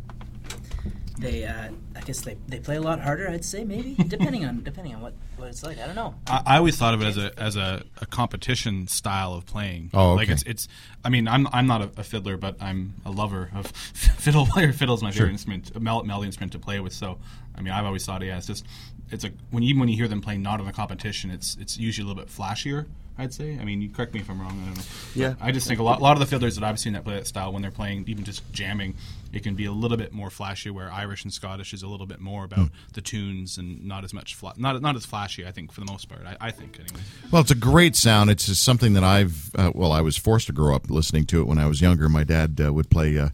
they, 1.17 1.45
uh, 1.45 1.69
I 1.95 2.01
guess 2.01 2.21
they, 2.21 2.37
they 2.47 2.59
play 2.59 2.75
a 2.75 2.81
lot 2.81 2.99
harder. 2.99 3.29
I'd 3.29 3.43
say 3.43 3.63
maybe 3.63 3.95
depending 4.07 4.45
on 4.45 4.63
depending 4.63 4.95
on 4.95 5.01
what, 5.01 5.13
what 5.37 5.49
it's 5.49 5.63
like. 5.63 5.79
I 5.79 5.85
don't 5.85 5.95
know. 5.95 6.15
I, 6.27 6.43
I 6.45 6.57
always 6.57 6.77
thought 6.77 6.93
of 6.93 7.01
it 7.01 7.05
as 7.05 7.17
a 7.17 7.39
as 7.39 7.55
a, 7.55 7.83
a 8.01 8.05
competition 8.05 8.87
style 8.87 9.33
of 9.33 9.45
playing. 9.45 9.89
Oh, 9.93 10.11
okay. 10.11 10.17
like 10.17 10.29
it's 10.29 10.43
it's. 10.43 10.67
I 11.03 11.09
mean, 11.09 11.27
I'm 11.27 11.47
I'm 11.51 11.67
not 11.67 11.81
a, 11.81 11.91
a 11.97 12.03
fiddler, 12.03 12.37
but 12.37 12.55
I'm 12.61 12.93
a 13.05 13.11
lover 13.11 13.49
of 13.53 13.67
fiddle 13.93 14.45
player. 14.45 14.71
Fiddle's 14.71 15.03
my 15.03 15.11
favorite 15.11 15.31
instrument, 15.31 15.75
a 15.75 15.79
mel- 15.79 16.03
melody 16.03 16.27
instrument 16.27 16.51
to 16.53 16.59
play 16.59 16.79
with. 16.79 16.93
So, 16.93 17.17
I 17.55 17.61
mean, 17.61 17.73
I've 17.73 17.85
always 17.85 18.05
thought, 18.05 18.21
yeah, 18.23 18.37
it's 18.37 18.47
just 18.47 18.65
it's 19.11 19.23
a 19.23 19.31
when 19.51 19.63
even 19.63 19.79
when 19.79 19.89
you 19.89 19.95
hear 19.95 20.07
them 20.07 20.21
playing 20.21 20.41
not 20.41 20.59
in 20.59 20.67
a 20.67 20.73
competition, 20.73 21.31
it's 21.31 21.57
it's 21.59 21.77
usually 21.77 22.05
a 22.05 22.07
little 22.07 22.23
bit 22.23 22.31
flashier. 22.31 22.85
I'd 23.17 23.33
say. 23.33 23.57
I 23.59 23.63
mean, 23.63 23.81
you 23.81 23.89
correct 23.89 24.13
me 24.13 24.19
if 24.19 24.29
I'm 24.29 24.39
wrong. 24.39 24.61
I 24.61 24.65
don't 24.67 24.77
know. 24.77 24.83
Yeah. 25.15 25.33
I 25.41 25.51
just 25.51 25.67
think 25.67 25.79
a 25.79 25.83
lot, 25.83 25.99
a 25.99 26.03
lot 26.03 26.13
of 26.13 26.19
the 26.19 26.25
fiddlers 26.27 26.55
that 26.55 26.63
I've 26.63 26.79
seen 26.79 26.93
that 26.93 27.03
play 27.03 27.15
that 27.15 27.27
style, 27.27 27.51
when 27.51 27.61
they're 27.61 27.71
playing, 27.71 28.05
even 28.07 28.23
just 28.23 28.49
jamming, 28.51 28.95
it 29.33 29.43
can 29.43 29.55
be 29.55 29.65
a 29.65 29.71
little 29.71 29.97
bit 29.97 30.13
more 30.13 30.29
flashy. 30.29 30.69
Where 30.69 30.91
Irish 30.91 31.23
and 31.23 31.33
Scottish 31.33 31.73
is 31.73 31.81
a 31.81 31.87
little 31.87 32.05
bit 32.05 32.19
more 32.19 32.43
about 32.43 32.69
the 32.93 33.01
tunes 33.01 33.57
and 33.57 33.83
not 33.85 34.03
as 34.03 34.13
much, 34.13 34.35
fla- 34.35 34.53
not 34.57 34.81
not 34.81 34.95
as 34.95 35.05
flashy. 35.05 35.45
I 35.47 35.51
think 35.51 35.71
for 35.71 35.81
the 35.81 35.91
most 35.91 36.07
part. 36.09 36.21
I, 36.25 36.37
I 36.39 36.51
think 36.51 36.79
anyway. 36.79 37.01
Well, 37.31 37.41
it's 37.41 37.51
a 37.51 37.55
great 37.55 37.95
sound. 37.95 38.29
It's 38.29 38.45
just 38.45 38.63
something 38.63 38.93
that 38.93 39.03
I've, 39.03 39.51
uh, 39.55 39.71
well, 39.73 39.91
I 39.91 40.01
was 40.01 40.15
forced 40.17 40.47
to 40.47 40.53
grow 40.53 40.75
up 40.75 40.89
listening 40.89 41.25
to 41.27 41.41
it 41.41 41.47
when 41.47 41.57
I 41.57 41.65
was 41.65 41.81
younger. 41.81 42.07
My 42.09 42.23
dad 42.23 42.61
uh, 42.63 42.71
would 42.71 42.89
play 42.89 43.17
uh, 43.17 43.29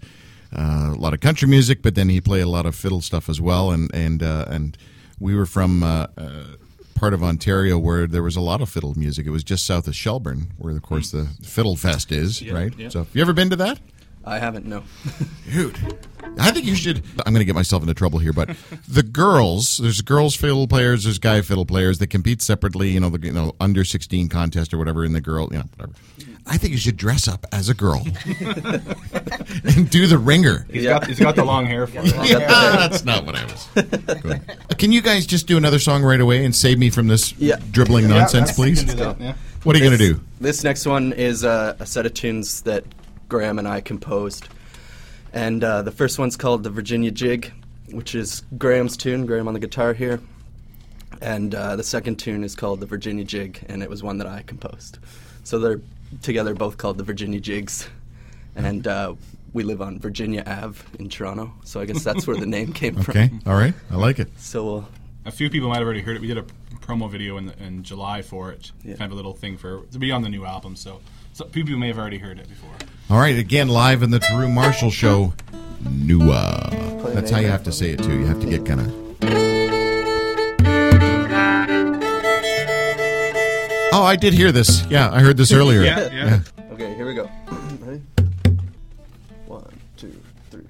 uh, 0.56 0.92
a 0.94 0.98
lot 0.98 1.13
of 1.13 1.20
country 1.20 1.48
music, 1.48 1.82
but 1.82 1.96
then 1.96 2.10
he 2.10 2.22
played 2.22 2.42
a 2.42 2.50
lot 2.50 2.66
of 2.66 2.75
fiddle 2.75 3.02
stuff 3.02 3.28
as 3.28 3.42
well. 3.42 3.72
And 3.72 3.94
and 3.94 4.24
uh, 4.24 4.46
and 4.48 4.78
we 5.20 5.36
were 5.36 5.46
from 5.46 5.84
uh, 5.84 6.08
uh, 6.18 6.44
part 6.95 7.13
of 7.13 7.23
Ontario 7.23 7.77
where 7.77 8.07
there 8.07 8.23
was 8.23 8.35
a 8.35 8.41
lot 8.41 8.62
of 8.62 8.69
fiddle 8.69 8.97
music. 8.97 9.25
It 9.25 9.31
was 9.31 9.43
just 9.43 9.65
south 9.65 9.88
of 9.88 9.95
Shelburne, 9.95 10.53
where 10.57 10.75
of 10.75 10.81
course 10.81 11.12
hmm. 11.12 11.19
the 11.19 11.25
Fiddle 11.47 11.75
Fest 11.75 12.12
is, 12.12 12.41
Yeah, 12.41 12.53
right? 12.53 12.73
yeah. 12.77 12.89
So, 12.89 13.00
have 13.00 13.15
you 13.15 13.21
ever 13.21 13.33
been 13.33 13.50
to 13.50 13.55
that? 13.57 13.79
I 14.25 14.39
haven't. 14.39 14.65
No. 14.65 14.83
Dude, 15.51 15.77
I 16.39 16.51
think 16.51 16.65
you 16.65 16.75
should. 16.75 17.03
I'm 17.25 17.33
going 17.33 17.41
to 17.41 17.45
get 17.45 17.55
myself 17.55 17.83
into 17.83 17.93
trouble 17.93 18.19
here, 18.19 18.31
but 18.31 18.55
the 18.88 19.03
girls, 19.03 19.77
there's 19.77 20.01
girls 20.01 20.35
fiddle 20.35 20.65
players, 20.65 21.03
there's 21.03 21.19
guy 21.19 21.41
fiddle 21.41 21.65
players. 21.65 22.00
They 22.00 22.07
compete 22.07 22.41
separately, 22.41 22.89
you 22.89 23.01
know, 23.01 23.09
the 23.09 23.25
you 23.25 23.33
know 23.33 23.53
under 23.59 23.83
16 23.83 24.29
contest 24.29 24.73
or 24.73 24.77
whatever, 24.77 25.03
in 25.03 25.12
the 25.12 25.21
girl, 25.21 25.50
you 25.51 25.59
know, 25.59 25.65
whatever. 25.75 25.93
I 26.45 26.57
think 26.57 26.71
you 26.71 26.77
should 26.77 26.97
dress 26.97 27.27
up 27.27 27.45
as 27.53 27.69
a 27.69 27.73
girl 27.73 28.06
and 29.63 29.89
do 29.89 30.08
the 30.08 30.17
ringer. 30.17 30.65
He's 30.71 30.84
Yeah. 30.84 30.99
got 30.99 31.08
he's 31.08 31.19
got 31.19 31.36
the 31.36 31.45
long 31.45 31.65
hair 31.65 31.88
for 31.88 31.99
it. 32.03 32.13
Yeah, 32.29 32.38
that's 32.88 33.06
not 33.06 33.25
what 33.25 33.36
I 33.36 33.45
was. 33.45 33.67
going. 34.21 34.41
Can 34.77 34.91
you 34.91 35.01
guys 35.01 35.25
just 35.25 35.47
do 35.47 35.58
another 35.58 35.79
song 35.79 36.03
right 36.03 36.19
away 36.19 36.43
and 36.45 36.56
save 36.56 36.77
me 36.79 36.89
from 36.89 37.08
this 37.08 37.34
Yeah. 37.38 37.58
dribbling 37.71 38.08
nonsense, 38.10 38.49
Yeah, 38.49 38.56
please? 38.56 38.82
we 38.82 38.88
can 38.89 38.97
do 38.97 39.03
that, 39.03 39.21
yeah. 39.21 39.34
What 39.63 39.75
are 39.75 39.79
you 39.79 39.86
going 39.86 39.97
to 39.97 40.13
do? 40.13 40.19
This 40.41 40.63
next 40.63 40.86
one 40.86 41.13
is 41.13 41.45
uh, 41.45 41.75
a 41.79 41.86
set 41.86 42.06
of 42.06 42.13
tunes 42.13 42.62
that 42.63 42.84
Graham 43.29 43.58
and 43.60 43.67
I 43.67 43.79
composed. 43.79 44.49
And 45.32 45.63
uh, 45.63 45.82
the 45.84 45.91
first 45.91 46.19
one's 46.19 46.36
called 46.36 46.63
the 46.63 46.69
Virginia 46.69 47.10
Jig, 47.12 47.53
which 47.91 48.13
is 48.13 48.43
Graham's 48.58 48.97
tune, 48.97 49.25
Graham 49.25 49.47
on 49.47 49.53
the 49.53 49.60
guitar 49.62 49.93
here. 49.93 50.19
And 51.21 51.56
uh, 51.56 51.77
the 51.77 51.84
second 51.84 52.17
tune 52.17 52.43
is 52.43 52.53
called 52.56 52.82
the 52.82 52.86
Virginia 52.86 53.23
Jig, 53.23 53.63
and 53.69 53.82
it 53.82 53.89
was 53.89 54.03
one 54.03 54.17
that 54.17 54.27
I 54.27 54.41
composed. 54.45 54.99
So 55.45 55.58
they're 55.60 55.79
together 56.21 56.54
both 56.54 56.78
called 56.78 56.97
the 56.97 57.04
Virginia 57.04 57.39
Jigs. 57.39 57.88
And 58.56 58.86
uh, 58.88 59.15
we 59.54 59.63
live 59.63 59.82
on 59.82 59.99
Virginia 59.99 60.43
Ave 60.45 60.80
in 60.99 61.10
Toronto, 61.10 61.54
so 61.63 61.80
I 61.80 61.86
guess 61.86 62.04
that's 62.04 62.28
where 62.28 62.36
the 62.38 62.45
name 62.45 62.71
came 62.73 62.95
from. 62.95 63.12
Okay, 63.17 63.32
all 63.47 63.56
right, 63.56 63.73
I 63.91 63.95
like 63.95 64.19
it. 64.19 64.30
So 64.38 64.63
we'll 64.63 64.88
A 65.26 65.32
few 65.32 65.49
people 65.49 65.69
might 65.69 65.78
have 65.78 65.86
already 65.86 66.02
heard 66.02 66.15
it. 66.15 66.21
We 66.21 66.28
did 66.28 66.38
a 66.38 66.45
promo 66.82 67.10
video 67.10 67.38
in, 67.38 67.49
in 67.60 67.84
July 67.84 68.21
for 68.21 68.52
it, 68.52 68.71
Yeah. 68.84 68.95
kind 68.95 69.06
of 69.10 69.13
a 69.13 69.15
little 69.15 69.34
thing 69.34 69.58
for 69.58 69.82
to 69.91 69.99
be 69.99 70.12
on 70.12 70.21
the 70.21 70.30
new 70.30 70.45
album. 70.45 70.76
So, 70.76 70.99
so 71.34 71.45
people 71.45 71.78
may 71.78 71.88
have 71.88 71.97
already 71.97 72.17
heard 72.19 72.39
it 72.39 72.47
before. 72.49 72.71
All 73.10 73.17
right, 73.19 73.38
again, 73.38 73.69
live 73.69 74.04
in 74.04 74.12
the 74.12 74.19
Drew 74.19 74.49
Marshall 74.49 74.91
Show, 74.91 75.34
Nua. 75.84 76.69
Play 77.02 77.13
That's 77.13 77.32
how 77.32 77.39
you 77.39 77.47
have 77.47 77.63
to 77.63 77.71
say 77.71 77.91
it 77.91 78.04
too. 78.04 78.19
You 78.19 78.26
have 78.26 78.39
to 78.41 78.47
get 78.47 78.65
kind 78.65 78.82
of. 78.82 79.03
Oh, 83.95 84.01
I 84.03 84.15
did 84.15 84.34
hear 84.34 84.51
this. 84.51 84.84
Yeah, 84.89 85.12
I 85.12 85.19
heard 85.19 85.38
this 85.38 85.51
earlier. 85.60 85.84
yeah, 85.84 86.12
yeah. 86.12 86.25
yeah. 86.58 86.73
Okay, 86.73 86.95
here 86.95 87.06
we 87.06 87.13
go. 87.13 87.29
Ready? 87.82 88.01
One, 89.45 89.71
two, 89.97 90.19
three. 90.49 90.65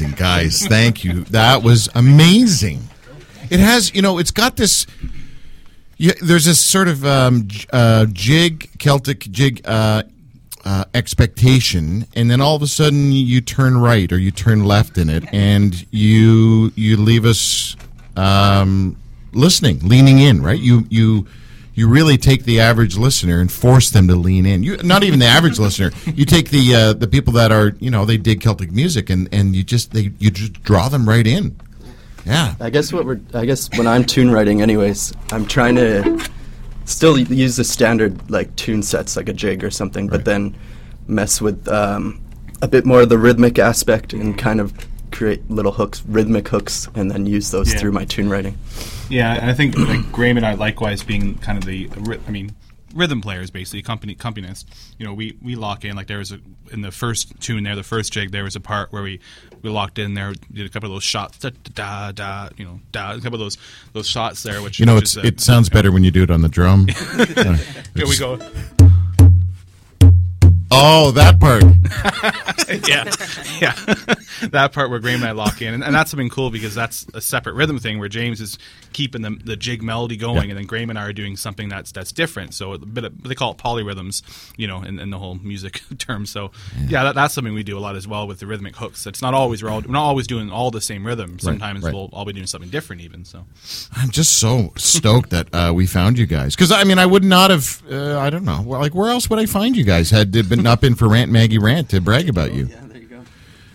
Amazing, 0.00 0.18
guys. 0.18 0.66
Thank 0.66 1.04
you. 1.04 1.24
That 1.24 1.62
was 1.62 1.88
amazing. 1.94 2.82
It 3.50 3.60
has, 3.60 3.94
you 3.94 4.02
know, 4.02 4.18
it's 4.18 4.30
got 4.30 4.56
this. 4.56 4.86
Yeah, 5.96 6.12
there's 6.22 6.44
this 6.44 6.60
sort 6.60 6.86
of 6.88 7.04
um, 7.04 7.48
uh, 7.72 8.06
jig, 8.12 8.70
Celtic 8.78 9.20
jig 9.20 9.62
uh, 9.64 10.04
uh, 10.64 10.84
expectation, 10.94 12.06
and 12.14 12.30
then 12.30 12.40
all 12.40 12.54
of 12.54 12.62
a 12.62 12.68
sudden 12.68 13.10
you 13.10 13.40
turn 13.40 13.78
right 13.78 14.10
or 14.12 14.18
you 14.18 14.30
turn 14.30 14.64
left 14.64 14.96
in 14.98 15.10
it, 15.10 15.24
and 15.32 15.86
you 15.92 16.72
you 16.76 16.96
leave 16.96 17.24
us 17.24 17.74
um, 18.16 18.96
listening, 19.32 19.80
leaning 19.82 20.20
in. 20.20 20.40
Right? 20.42 20.60
You 20.60 20.84
you 20.88 21.26
you 21.78 21.88
really 21.88 22.16
take 22.18 22.44
the 22.44 22.58
average 22.60 22.96
listener 22.96 23.40
and 23.40 23.50
force 23.52 23.90
them 23.90 24.08
to 24.08 24.16
lean 24.16 24.44
in. 24.46 24.62
You 24.62 24.76
not 24.78 25.04
even 25.04 25.18
the 25.20 25.26
average 25.26 25.58
listener. 25.66 25.92
You 26.06 26.24
take 26.24 26.50
the 26.50 26.74
uh, 26.74 26.92
the 26.94 27.06
people 27.06 27.32
that 27.34 27.52
are 27.52 27.72
you 27.78 27.90
know 27.90 28.04
they 28.04 28.16
dig 28.16 28.40
Celtic 28.40 28.72
music, 28.72 29.08
and 29.10 29.28
and 29.32 29.54
you 29.54 29.62
just 29.62 29.92
they 29.92 30.10
you 30.18 30.30
just 30.30 30.52
draw 30.64 30.88
them 30.88 31.08
right 31.08 31.26
in. 31.26 31.56
Yeah. 32.26 32.56
I 32.60 32.70
guess 32.70 32.92
what 32.92 33.06
we're 33.06 33.20
I 33.32 33.44
guess 33.46 33.70
when 33.78 33.86
I'm 33.86 34.04
tune 34.04 34.30
writing 34.30 34.60
anyways, 34.60 35.12
I'm 35.30 35.46
trying 35.46 35.76
to 35.76 36.28
still 36.84 37.16
use 37.18 37.56
the 37.56 37.64
standard 37.64 38.30
like 38.30 38.54
tune 38.56 38.82
sets 38.82 39.16
like 39.16 39.28
a 39.28 39.32
jig 39.32 39.62
or 39.62 39.70
something, 39.70 40.06
Right. 40.06 40.16
but 40.18 40.24
then 40.24 40.56
mess 41.06 41.40
with 41.40 41.68
um, 41.68 42.20
a 42.60 42.68
bit 42.68 42.84
more 42.84 43.02
of 43.02 43.08
the 43.08 43.18
rhythmic 43.18 43.58
aspect 43.58 44.12
and 44.12 44.36
kind 44.36 44.60
of 44.60 44.72
create 45.10 45.50
little 45.50 45.72
hooks, 45.72 46.02
rhythmic 46.06 46.48
hooks, 46.48 46.88
and 46.94 47.10
then 47.10 47.26
use 47.26 47.50
those 47.50 47.72
Yeah. 47.72 47.78
through 47.80 47.92
my 47.92 48.04
tune 48.04 48.28
writing. 48.28 48.56
Yeah, 49.08 49.34
and 49.34 49.50
I 49.50 49.54
think 49.54 49.76
like 49.78 50.10
Graham 50.12 50.36
and 50.36 50.46
I 50.46 50.54
likewise 50.54 51.02
being 51.02 51.36
kind 51.36 51.56
of 51.58 51.64
the, 51.64 51.88
I 52.26 52.30
mean, 52.30 52.52
rhythm 52.94 53.20
players 53.20 53.50
basically, 53.50 53.82
company 53.82 54.14
accompanists. 54.14 54.64
You 54.98 55.06
know, 55.06 55.14
we 55.14 55.36
we 55.42 55.54
lock 55.56 55.84
in 55.84 55.94
like 55.96 56.06
there 56.06 56.18
was 56.18 56.32
a 56.32 56.40
in 56.72 56.82
the 56.82 56.90
first 56.90 57.38
tune 57.40 57.62
there, 57.64 57.76
the 57.76 57.82
first 57.82 58.12
jig, 58.12 58.32
there 58.32 58.44
was 58.44 58.56
a 58.56 58.60
part 58.60 58.92
where 58.92 59.02
we 59.02 59.20
we 59.62 59.70
locked 59.70 59.98
in 59.98 60.14
there, 60.14 60.34
did 60.52 60.66
a 60.66 60.68
couple 60.68 60.88
of 60.90 60.94
those 60.94 61.04
shots, 61.04 61.38
da 61.38 61.50
da 61.50 62.12
da, 62.12 62.12
da 62.12 62.48
you 62.56 62.64
know, 62.64 62.80
da, 62.92 63.12
a 63.14 63.20
couple 63.20 63.34
of 63.34 63.40
those 63.40 63.56
those 63.92 64.08
shots 64.08 64.42
there, 64.42 64.62
which 64.62 64.78
You 64.78 64.86
know, 64.86 64.94
which 64.96 65.04
it's, 65.04 65.10
is, 65.16 65.24
uh, 65.24 65.26
it 65.26 65.40
sounds 65.40 65.68
better 65.68 65.90
when 65.92 66.04
you 66.04 66.10
do 66.10 66.22
it 66.22 66.30
on 66.30 66.42
the 66.42 66.48
drum. 66.48 66.86
Here 67.94 68.06
we 68.06 68.16
go. 68.18 68.38
Oh, 70.70 71.10
that 71.12 71.40
part. 71.40 71.62
yeah, 72.88 73.04
yeah. 73.60 73.94
that 74.48 74.72
part 74.72 74.90
where 74.90 74.98
Graham 74.98 75.20
and 75.22 75.28
I 75.28 75.32
lock 75.32 75.62
in, 75.62 75.74
and, 75.74 75.82
and 75.82 75.94
that's 75.94 76.10
something 76.10 76.28
cool 76.28 76.50
because 76.50 76.74
that's 76.74 77.06
a 77.14 77.20
separate 77.20 77.54
rhythm 77.54 77.78
thing 77.78 77.98
where 77.98 78.08
James 78.08 78.40
is 78.40 78.58
keeping 78.92 79.22
the, 79.22 79.38
the 79.44 79.56
jig 79.56 79.82
melody 79.82 80.16
going, 80.16 80.44
Yeah. 80.44 80.50
and 80.50 80.58
then 80.58 80.66
Graham 80.66 80.90
and 80.90 80.98
I 80.98 81.06
are 81.06 81.12
doing 81.12 81.36
something 81.36 81.68
that's 81.68 81.92
that's 81.92 82.12
different. 82.12 82.54
So 82.54 82.72
a 82.72 82.78
bit 82.78 83.04
of, 83.04 83.22
they 83.22 83.34
call 83.34 83.52
it 83.52 83.58
polyrhythms, 83.58 84.22
you 84.56 84.66
know, 84.66 84.82
in, 84.82 84.98
in 84.98 85.10
the 85.10 85.18
whole 85.18 85.36
music 85.36 85.82
term. 85.98 86.26
So 86.26 86.50
yeah, 86.86 87.04
that, 87.04 87.14
that's 87.14 87.34
something 87.34 87.54
we 87.54 87.62
do 87.62 87.78
a 87.78 87.80
lot 87.80 87.96
as 87.96 88.06
well 88.06 88.26
with 88.26 88.40
the 88.40 88.46
rhythmic 88.46 88.76
hooks. 88.76 89.06
It's 89.06 89.22
not 89.22 89.34
always 89.34 89.62
we're, 89.62 89.70
all, 89.70 89.80
we're 89.80 89.92
not 89.92 90.04
always 90.04 90.26
doing 90.26 90.50
all 90.50 90.70
the 90.70 90.80
same 90.80 91.06
rhythm. 91.06 91.38
Sometimes 91.38 91.82
right. 91.82 91.94
we'll 91.94 92.10
all 92.12 92.24
be 92.24 92.32
doing 92.32 92.46
something 92.46 92.70
different 92.70 93.02
even. 93.02 93.24
So 93.24 93.46
I'm 93.96 94.10
just 94.10 94.38
so 94.38 94.72
stoked 94.76 95.30
that 95.30 95.54
uh, 95.54 95.72
we 95.74 95.86
found 95.86 96.18
you 96.18 96.26
guys. 96.26 96.54
Because 96.54 96.72
I 96.72 96.84
mean, 96.84 96.98
I 96.98 97.06
would 97.06 97.24
not 97.24 97.50
have. 97.50 97.82
Uh, 97.90 98.18
I 98.18 98.30
don't 98.30 98.44
know. 98.44 98.62
Like, 98.62 98.94
where 98.94 99.10
else 99.10 99.30
would 99.30 99.38
I 99.38 99.46
find 99.46 99.76
you 99.76 99.84
guys 99.84 100.10
had 100.10 100.34
it 100.36 100.48
been 100.58 100.64
not 100.64 100.80
been 100.80 100.94
for 100.94 101.08
Rant 101.08 101.30
Maggie 101.30 101.58
Rant 101.58 101.88
to 101.90 102.00
brag 102.00 102.28
about 102.28 102.52
you? 102.54 102.66
Yeah, 102.66 102.76
there 102.88 102.98
you 102.98 103.08
go. 103.08 103.20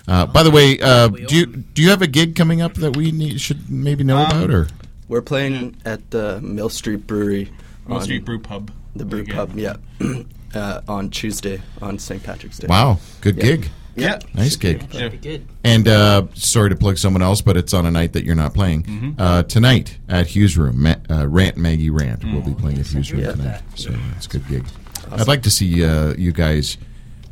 Uh, 0.07 0.25
by 0.25 0.43
the 0.43 0.51
way, 0.51 0.79
uh, 0.79 1.07
do 1.07 1.35
you 1.35 1.45
do 1.45 1.81
you 1.81 1.89
have 1.89 2.01
a 2.01 2.07
gig 2.07 2.35
coming 2.35 2.61
up 2.61 2.75
that 2.75 2.95
we 2.95 3.11
need, 3.11 3.39
should 3.41 3.69
maybe 3.69 4.03
know 4.03 4.23
about? 4.23 4.51
Or 4.51 4.67
We're 5.07 5.21
playing 5.21 5.75
at 5.85 6.11
the 6.11 6.39
Mill 6.41 6.69
Street 6.69 7.07
Brewery. 7.07 7.51
Mill 7.87 8.01
Street 8.01 8.23
Brew 8.25 8.39
Pub, 8.39 8.71
The 8.95 9.03
brew 9.05 9.25
pub, 9.25 9.57
yeah. 9.57 9.75
uh, 10.55 10.81
on 10.87 11.09
Tuesday, 11.09 11.61
on 11.81 11.99
St. 11.99 12.23
Patrick's 12.23 12.57
Day. 12.59 12.67
wow, 12.69 12.99
good 13.21 13.35
Yeah. 13.35 13.43
gig, 13.43 13.69
Yeah, 13.95 14.19
nice 14.33 14.55
gig. 14.55 14.87
Yeah. 14.93 15.09
Good. 15.09 15.45
And 15.65 15.87
uh, 15.87 16.27
sorry 16.33 16.69
to 16.69 16.75
plug 16.77 16.97
someone 16.97 17.21
else, 17.21 17.41
but 17.41 17.57
it's 17.57 17.73
on 17.73 17.85
a 17.85 17.91
night 17.91 18.13
that 18.13 18.23
you're 18.23 18.35
not 18.35 18.53
playing 18.53 18.83
Mm-hmm. 18.83 19.11
uh, 19.21 19.43
tonight 19.43 19.97
at 20.07 20.27
Hugh's 20.27 20.57
Room. 20.57 20.81
Ma- 20.83 20.95
uh, 21.09 21.27
Rant 21.27 21.57
Maggie 21.57 21.89
Rant 21.89 22.23
will 22.23 22.41
Mm-hmm. 22.41 22.53
be 22.53 22.59
playing 22.61 22.79
at 22.79 22.87
Hugh's 22.87 23.11
Room 23.11 23.21
Yeah. 23.21 23.31
tonight, 23.33 23.61
so 23.75 23.93
it's 24.15 24.25
a 24.25 24.29
good 24.29 24.47
gig. 24.47 24.65
I'd 25.11 25.27
like 25.27 25.43
to 25.43 25.51
see 25.51 25.85
uh, 25.85 26.13
you 26.17 26.31
guys 26.31 26.77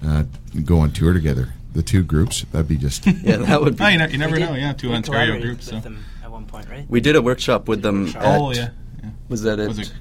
uh, 0.05 0.23
go 0.65 0.79
on 0.79 0.91
tour 0.91 1.13
together, 1.13 1.53
the 1.73 1.83
two 1.83 2.03
groups. 2.03 2.41
That'd 2.51 2.67
be 2.67 2.77
just 2.77 3.05
Yeah, 3.23 3.37
that 3.37 3.61
would 3.61 3.77
be. 3.77 3.83
Oh, 3.83 3.87
you, 3.87 3.97
ne- 3.97 4.11
you 4.11 4.17
never 4.17 4.33
We 4.35 4.39
know. 4.39 4.53
Yeah, 4.53 4.73
two 4.73 4.93
Ontario 4.93 5.25
collaborated 5.25 5.41
groups. 5.47 5.65
So. 5.67 5.79
them 5.79 6.03
at 6.23 6.31
one 6.31 6.45
point, 6.45 6.69
right? 6.69 6.85
We 6.89 7.01
did 7.01 7.15
a 7.15 7.21
workshop 7.21 7.67
with 7.67 7.81
them. 7.81 8.07
At, 8.07 8.17
Oh 8.39 8.51
yeah. 8.51 8.69
yeah. 9.03 9.09
Was 9.29 9.43
that 9.43 9.59
it? 9.59 9.67
Was 9.67 9.79
it 9.79 9.93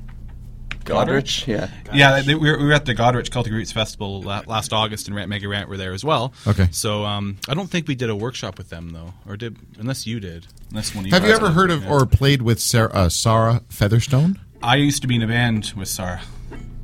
Goderich? 0.85 1.47
Yeah. 1.47 1.69
Yeah, 1.93 2.21
they, 2.23 2.35
we, 2.35 2.51
were, 2.51 2.59
we 2.59 2.65
were 2.65 2.73
at 2.73 2.87
the 2.87 2.95
Goderich 2.95 3.31
Celtic 3.31 3.53
Roots 3.53 3.71
Festival 3.73 4.23
last 4.23 4.73
August, 4.73 5.07
and 5.07 5.17
Rant 5.17 5.29
Maggie 5.29 5.47
Rant 5.47 5.69
were 5.69 5.77
there 5.77 5.93
as 5.93 6.05
well. 6.05 6.33
Okay. 6.47 6.69
So 6.73 7.05
um, 7.05 7.37
I 7.49 7.55
don't 7.55 7.69
think 7.71 7.87
we 7.87 7.95
did 7.95 8.11
a 8.11 8.17
workshop 8.17 8.59
with 8.59 8.71
them 8.71 8.91
though, 8.91 9.13
or 9.27 9.37
did 9.37 9.57
unless 9.79 10.07
you 10.07 10.21
did. 10.21 10.47
Unless 10.71 10.95
one 10.95 11.05
of 11.05 11.09
you 11.09 11.13
Have 11.13 11.23
you 11.25 11.31
guys 11.31 11.39
ever 11.39 11.51
heard 11.51 11.71
of 11.71 11.85
Yeah. 11.85 11.91
or 11.91 12.07
played 12.07 12.43
with 12.43 12.61
Sarah, 12.61 12.91
uh, 12.93 13.09
Sarah 13.09 13.63
Featherstone? 13.69 14.41
I 14.63 14.77
used 14.77 15.03
to 15.03 15.09
be 15.09 15.17
in 15.17 15.23
a 15.23 15.27
band 15.27 15.73
with 15.77 15.89
Sarah. 15.89 16.23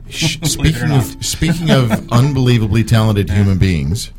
speaking 0.11 0.91
of 0.93 1.25
speaking 1.25 1.71
of 1.71 1.91
unbelievably 2.13 2.85
talented 2.85 3.29
human 3.31 3.59
beings, 3.59 4.13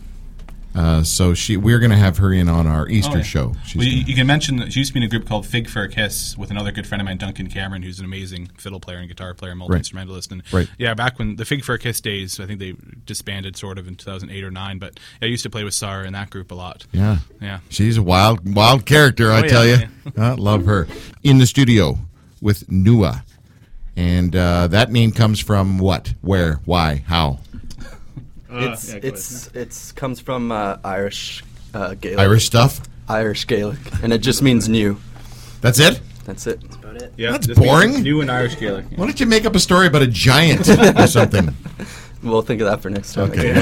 uh, 0.76 1.02
so 1.02 1.34
she 1.34 1.58
we're 1.58 1.80
going 1.80 1.90
to 1.92 1.98
have 1.98 2.18
her 2.18 2.32
in 2.32 2.48
on 2.50 2.68
our 2.68 2.88
Easter 2.88 3.14
Oh, 3.14 3.18
yeah. 3.18 3.24
show. 3.24 3.56
She's 3.66 3.76
Well, 3.78 3.88
you, 3.88 4.04
you 4.04 4.14
can 4.16 4.28
mention 4.28 4.58
that 4.58 4.72
she 4.74 4.80
used 4.80 4.90
to 4.90 4.94
be 4.94 5.00
in 5.00 5.04
a 5.04 5.08
group 5.10 5.26
called 5.28 5.48
Fig 5.48 5.68
for 5.70 5.82
a 5.82 5.90
Kiss 5.90 6.38
with 6.38 6.52
another 6.52 6.72
good 6.72 6.86
friend 6.86 7.02
of 7.02 7.06
mine, 7.06 7.18
Duncan 7.18 7.48
Cameron, 7.48 7.82
who's 7.82 7.98
an 8.00 8.06
amazing 8.06 8.50
fiddle 8.58 8.80
player 8.80 8.98
and 9.00 9.08
guitar 9.08 9.34
player, 9.34 9.56
multi 9.56 9.76
instrumentalist. 9.76 10.32
And 10.32 10.44
Right. 10.52 10.68
yeah, 10.78 10.94
back 10.94 11.18
when 11.18 11.38
the 11.38 11.46
Fig 11.46 11.64
for 11.64 11.74
a 11.74 11.80
Kiss 11.80 12.00
days, 12.00 12.40
I 12.40 12.46
think 12.46 12.60
they 12.60 12.76
disbanded 13.06 13.56
sort 13.58 13.80
of 13.80 13.88
in 13.88 13.96
2008 13.96 14.44
or 14.44 14.52
nine. 14.52 14.78
But 14.78 15.00
I 15.22 15.26
used 15.26 15.44
to 15.44 15.50
play 15.50 15.64
with 15.64 15.74
Sarah 15.74 16.06
in 16.06 16.14
that 16.14 16.30
group 16.30 16.52
a 16.52 16.56
lot. 16.56 16.86
yeah, 16.92 17.20
Yeah. 17.42 17.60
she's 17.70 17.98
a 17.98 18.04
wild 18.04 18.54
wild 18.56 18.86
character. 18.86 19.32
I 19.32 19.40
Oh, 19.40 19.44
yeah, 19.44 19.50
tell 19.50 19.66
you, 19.66 19.78
yeah. 20.18 20.32
uh, 20.34 20.36
love 20.38 20.66
her. 20.66 20.88
In 21.24 21.40
the 21.40 21.48
studio 21.48 21.98
with 22.40 22.68
Nua, 22.68 23.24
and 23.98 24.34
uh, 24.36 24.68
that 24.68 24.92
name 24.92 25.12
comes 25.12 25.42
from 25.42 25.80
what, 25.80 26.14
where, 26.22 26.62
why, 26.64 27.04
how? 27.08 27.40
it's 28.50 28.94
it's 28.94 29.48
it's 29.48 29.92
comes 29.92 30.22
from 30.22 30.52
uh, 30.52 30.78
Irish 30.84 31.44
uh, 31.74 31.96
Gaelic. 31.96 32.20
Irish 32.20 32.46
stuff. 32.46 32.80
Irish 33.10 33.46
Gaelic, 33.46 33.80
and 34.02 34.14
it 34.14 34.20
just 34.20 34.42
means 34.42 34.70
new. 34.70 34.98
That's 35.62 35.80
it. 35.80 36.00
That's 36.26 36.46
it. 36.48 36.64
About 36.76 37.02
it. 37.02 37.14
Yeah, 37.18 37.32
That's 37.32 37.48
boring. 37.48 38.04
New 38.04 38.22
and 38.22 38.30
Irish 38.30 38.58
Gaelic. 38.58 38.86
Why 38.96 39.06
don't 39.06 39.20
you 39.20 39.26
make 39.26 39.46
up 39.46 39.56
a 39.56 39.60
story 39.60 39.88
about 39.88 40.02
a 40.02 40.08
giant 40.08 40.70
or 40.70 41.08
something? 41.08 41.56
We'll 42.22 42.42
think 42.42 42.62
of 42.62 42.68
that 42.68 42.82
for 42.82 42.90
next 42.90 43.14
time. 43.14 43.32
Okay. 43.32 43.54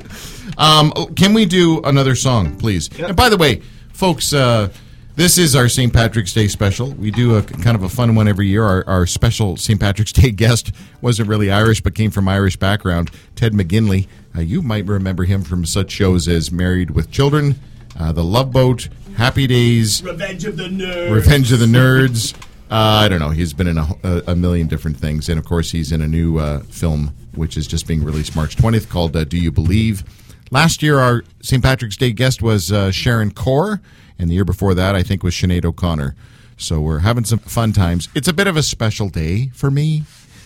Um, 0.58 0.92
oh, 0.94 1.06
can 1.06 1.32
we 1.32 1.46
do 1.46 1.80
another 1.84 2.14
song, 2.14 2.58
please? 2.58 2.90
And 2.98 3.16
by 3.16 3.30
the 3.30 3.38
way, 3.38 3.62
folks, 3.94 4.34
uh, 4.34 4.68
this 5.16 5.38
is 5.38 5.54
our 5.54 5.68
St. 5.68 5.92
Patrick's 5.92 6.32
Day 6.32 6.48
special. 6.48 6.92
We 6.92 7.10
do 7.10 7.36
a 7.36 7.42
kind 7.42 7.76
of 7.76 7.82
a 7.82 7.88
fun 7.88 8.14
one 8.14 8.28
every 8.28 8.46
year. 8.46 8.64
Our, 8.64 8.84
our 8.86 9.06
special 9.06 9.56
St. 9.56 9.78
Patrick's 9.78 10.12
Day 10.12 10.30
guest 10.32 10.72
wasn't 11.00 11.28
really 11.28 11.50
Irish, 11.50 11.80
but 11.80 11.94
came 11.94 12.10
from 12.10 12.28
Irish 12.28 12.56
background. 12.56 13.10
Ted 13.36 13.52
McGinley. 13.52 14.06
Uh, 14.36 14.40
you 14.40 14.62
might 14.62 14.86
remember 14.86 15.24
him 15.24 15.42
from 15.42 15.64
such 15.66 15.90
shows 15.90 16.28
as 16.28 16.52
Married 16.52 16.92
with 16.92 17.10
Children, 17.10 17.58
uh, 17.98 18.12
The 18.12 18.22
Love 18.24 18.52
Boat, 18.52 18.88
Happy 19.16 19.46
Days, 19.46 20.02
Revenge 20.02 20.44
of 20.44 20.56
the 20.56 20.68
Nerds. 20.68 21.12
Revenge 21.12 21.52
of 21.52 21.58
the 21.58 21.66
Nerds. 21.66 22.34
Uh, 22.70 22.76
I 23.04 23.08
don't 23.08 23.18
know. 23.18 23.30
He's 23.30 23.52
been 23.52 23.66
in 23.66 23.78
a, 23.78 23.88
a, 24.04 24.22
a 24.28 24.36
million 24.36 24.68
different 24.68 24.96
things, 24.96 25.28
and 25.28 25.38
of 25.38 25.44
course, 25.44 25.72
he's 25.72 25.90
in 25.90 26.00
a 26.00 26.06
new 26.06 26.38
uh, 26.38 26.60
film 26.60 27.14
which 27.34 27.56
is 27.56 27.66
just 27.66 27.86
being 27.86 28.04
released 28.04 28.34
March 28.36 28.56
20th 28.56 28.88
called 28.88 29.16
uh, 29.16 29.24
"Do 29.24 29.36
You 29.36 29.50
Believe." 29.50 30.04
Last 30.52 30.82
year, 30.82 30.98
our 31.00 31.24
St. 31.42 31.62
Patrick's 31.62 31.96
Day 31.96 32.12
guest 32.12 32.42
was 32.42 32.70
uh, 32.70 32.92
Sharon 32.92 33.32
Corr, 33.32 33.80
and 34.20 34.28
the 34.28 34.34
year 34.34 34.44
before 34.44 34.74
that, 34.74 34.94
I 34.94 35.02
think, 35.02 35.22
was 35.22 35.34
Sinead 35.34 35.64
O'Connor. 35.64 36.14
So 36.58 36.78
we're 36.80 36.98
having 36.98 37.24
some 37.24 37.38
fun 37.38 37.72
times. 37.72 38.10
It's 38.14 38.28
a 38.28 38.34
bit 38.34 38.46
of 38.46 38.54
a 38.56 38.62
special 38.62 39.08
day 39.08 39.48
for 39.54 39.70
me 39.70 40.02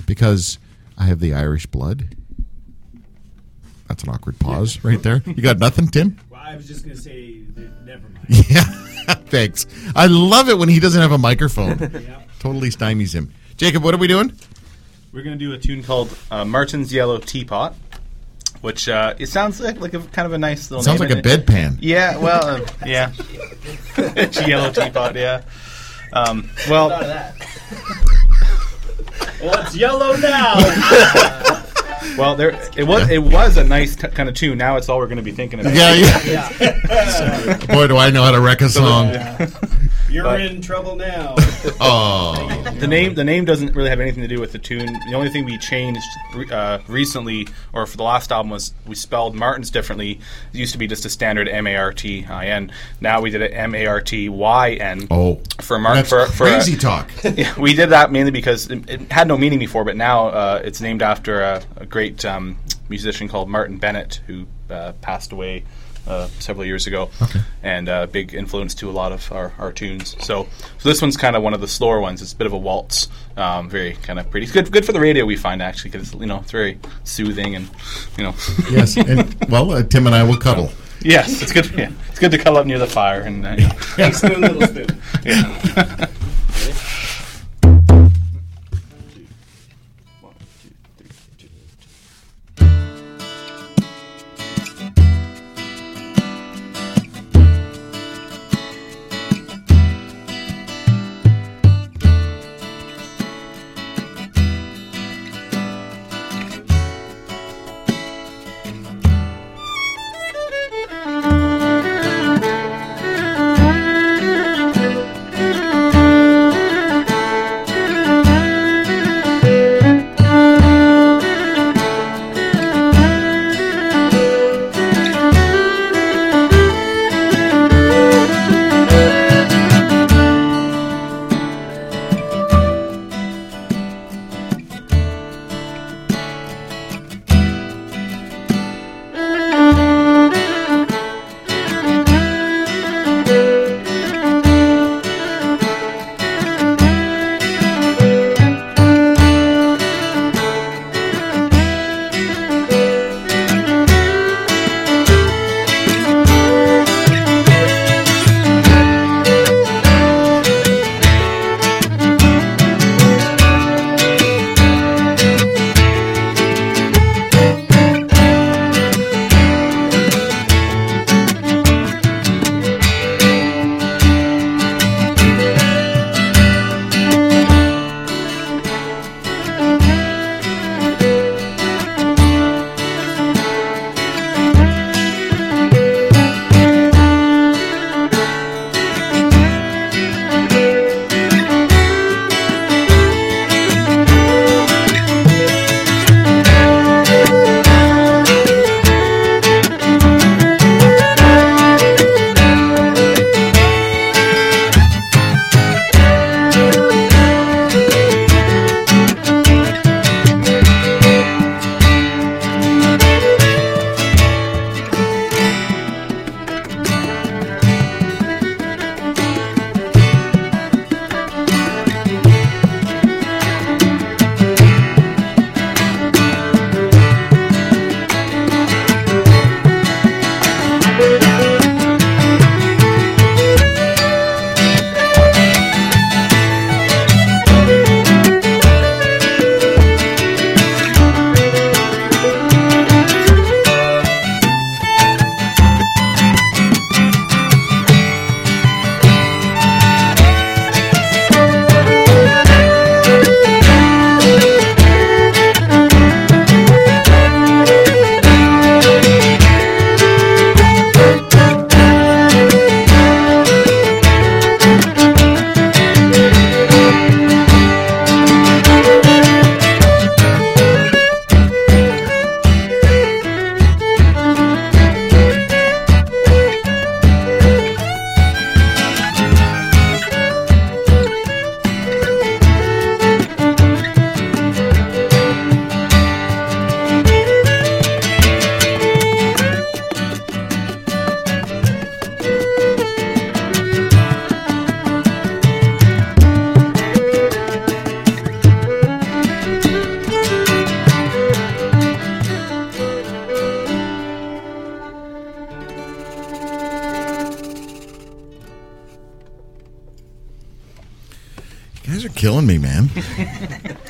because 0.06 0.58
I 0.96 1.06
have 1.06 1.18
the 1.18 1.34
Irish 1.34 1.66
blood. 1.66 2.16
That's 3.88 4.04
an 4.04 4.10
awkward 4.10 4.38
pause 4.38 4.82
right 4.84 5.02
there. 5.02 5.22
You 5.26 5.42
got 5.42 5.58
nothing, 5.58 5.88
Tim? 5.88 6.18
Well, 6.30 6.40
I 6.52 6.56
was 6.56 6.68
just 6.68 6.84
going 6.84 6.94
to 6.94 7.02
say, 7.02 7.40
never 7.84 8.08
mind. 8.08 8.26
Yeah, 8.48 8.62
thanks. 9.26 9.66
I 9.96 10.06
love 10.06 10.48
it 10.48 10.56
when 10.58 10.68
he 10.68 10.78
doesn't 10.78 11.00
have 11.00 11.12
a 11.12 11.18
microphone. 11.18 11.78
Yeah. 11.78 12.20
totally 12.38 12.68
stymies 12.68 13.14
him. 13.14 13.32
Jacob, 13.56 13.82
what 13.82 13.94
are 13.94 13.98
we 13.98 14.06
doing? 14.06 14.32
We're 15.12 15.22
gonna 15.22 15.36
do 15.36 15.52
a 15.52 15.58
tune 15.58 15.82
called 15.82 16.16
uh, 16.30 16.44
Martyn's 16.44 16.92
Yellow 16.92 17.18
Teapot, 17.18 17.74
which 18.64 18.88
uh, 18.88 19.12
it 19.18 19.26
sounds 19.28 19.60
like, 19.60 19.78
like 19.78 19.92
a 19.92 20.00
kind 20.00 20.24
of 20.24 20.32
a 20.32 20.38
nice 20.38 20.70
little. 20.70 20.82
Sounds 20.82 20.98
name, 20.98 21.08
like 21.10 21.14
a 21.16 21.18
and 21.18 21.26
it- 21.26 21.46
bedpan. 21.46 21.76
Yeah, 21.80 22.16
well, 22.16 22.44
uh, 22.46 22.60
yeah, 22.86 23.12
it's 23.98 24.38
a 24.40 24.48
yellow 24.48 24.72
teapot. 24.72 25.14
Yeah. 25.14 25.42
Um, 26.14 26.48
well, 26.70 26.88
Well, 29.42 29.60
it's 29.62 29.76
yellow 29.76 30.16
now. 30.16 30.54
well, 32.18 32.34
there 32.36 32.50
it 32.76 32.84
was. 32.84 33.08
It 33.10 33.22
was 33.22 33.56
a 33.56 33.64
nice 33.64 33.96
t- 33.96 34.08
kind 34.08 34.28
of 34.28 34.34
tune. 34.34 34.58
Now 34.58 34.76
it's 34.76 34.88
all 34.88 34.98
we're 34.98 35.06
going 35.06 35.16
to 35.18 35.22
be 35.22 35.32
thinking 35.32 35.60
about. 35.60 35.74
Yeah, 35.74 36.20
yeah. 36.24 37.66
Boy, 37.68 37.86
do 37.88 37.96
I 37.96 38.10
know 38.10 38.22
how 38.22 38.30
to 38.32 38.40
wreck 38.40 38.60
a 38.60 38.68
song. 38.68 39.10
You're 40.10 40.24
But- 40.24 40.40
in 40.42 40.60
trouble 40.60 40.96
now. 40.96 41.34
Oh, 41.80 42.62
the 42.78 42.86
name 42.86 43.14
the 43.14 43.24
name 43.24 43.46
doesn't 43.46 43.74
really 43.74 43.88
have 43.88 43.98
anything 43.98 44.22
to 44.22 44.28
do 44.28 44.38
with 44.38 44.52
the 44.52 44.58
tune. 44.58 44.86
The 45.08 45.14
only 45.14 45.30
thing 45.30 45.46
we 45.46 45.56
changed 45.56 46.04
uh, 46.52 46.78
recently, 46.88 47.48
or 47.72 47.86
for 47.86 47.96
the 47.96 48.02
last 48.02 48.30
album, 48.30 48.50
was 48.50 48.74
we 48.86 48.94
spelled 48.94 49.34
Martins 49.34 49.70
differently. 49.70 50.20
It 50.52 50.58
used 50.58 50.72
to 50.72 50.78
be 50.78 50.86
just 50.86 51.06
a 51.06 51.08
standard 51.08 51.48
M 51.48 51.66
A 51.66 51.74
R 51.76 51.90
T 51.92 52.26
I 52.26 52.48
N. 52.48 52.70
Now 53.00 53.22
we 53.22 53.30
did 53.30 53.40
it 53.40 53.52
M 53.54 53.74
A 53.74 53.86
R 53.86 54.00
T 54.02 54.28
Y 54.28 54.72
N. 54.74 55.06
oh, 55.10 55.40
for 55.62 55.78
Martin 55.78 56.02
that's 56.02 56.10
for, 56.10 56.26
for 56.26 56.44
crazy 56.48 56.76
talk. 56.76 57.10
Yeah, 57.24 57.54
we 57.58 57.72
did 57.72 57.88
that 57.90 58.12
mainly 58.12 58.30
because 58.30 58.70
it, 58.70 58.88
it 58.90 59.10
had 59.12 59.26
no 59.26 59.38
meaning 59.38 59.58
before, 59.58 59.84
but 59.84 59.96
now 59.96 60.26
uh, 60.28 60.60
it's 60.62 60.82
named 60.82 61.00
after 61.00 61.40
a, 61.40 61.62
a 61.76 61.86
great 61.94 62.24
um, 62.24 62.58
musician 62.88 63.28
called 63.28 63.48
Martyn 63.48 63.78
Bennett, 63.78 64.20
who 64.26 64.48
uh, 64.68 64.92
passed 65.00 65.30
away 65.30 65.62
uh, 66.08 66.26
several 66.40 66.66
years 66.66 66.88
ago, 66.88 67.08
and 67.62 67.88
a 67.88 68.08
big 68.08 68.34
influence 68.34 68.74
to 68.74 68.90
a 68.90 68.92
lot 68.92 69.12
of 69.12 69.30
our, 69.30 69.52
our 69.60 69.70
tunes. 69.70 70.16
So, 70.18 70.48
so 70.78 70.88
this 70.88 71.00
one's 71.00 71.16
kind 71.16 71.36
of 71.36 71.44
one 71.44 71.54
of 71.54 71.60
the 71.60 71.68
slower 71.68 72.00
ones. 72.00 72.20
It's 72.20 72.32
a 72.32 72.36
bit 72.36 72.48
of 72.48 72.52
a 72.52 72.58
waltz, 72.58 73.06
um, 73.36 73.70
very 73.70 73.92
kind 73.92 74.18
of 74.18 74.28
pretty. 74.28 74.42
It's 74.42 74.52
good, 74.52 74.72
good 74.72 74.84
for 74.84 74.90
the 74.90 74.98
radio. 74.98 75.24
We 75.24 75.36
find 75.36 75.62
actually 75.62 75.92
because 75.92 76.12
you 76.14 76.26
know 76.26 76.40
it's 76.40 76.50
very 76.50 76.80
soothing 77.04 77.54
and 77.54 77.70
you 78.18 78.24
know. 78.24 78.34
yes, 78.72 78.96
and 78.96 79.32
well, 79.48 79.70
uh, 79.70 79.84
Tim 79.84 80.06
and 80.06 80.16
I 80.16 80.24
will 80.24 80.36
cuddle. 80.36 80.72
yes, 81.00 81.42
it's 81.42 81.52
good. 81.52 81.70
Yeah, 81.78 81.92
it's 82.08 82.18
good 82.18 82.32
to 82.32 82.38
cuddle 82.38 82.58
up 82.58 82.66
near 82.66 82.80
the 82.80 82.88
fire 82.88 83.20
and. 83.20 83.46
Uh, 83.46 83.54
you 83.56 83.68
know, 83.68 83.74
Big 83.96 84.14
spoon, 84.14 84.40
little 84.40 84.66
spoon. 84.66 85.00
yeah. 85.24 86.06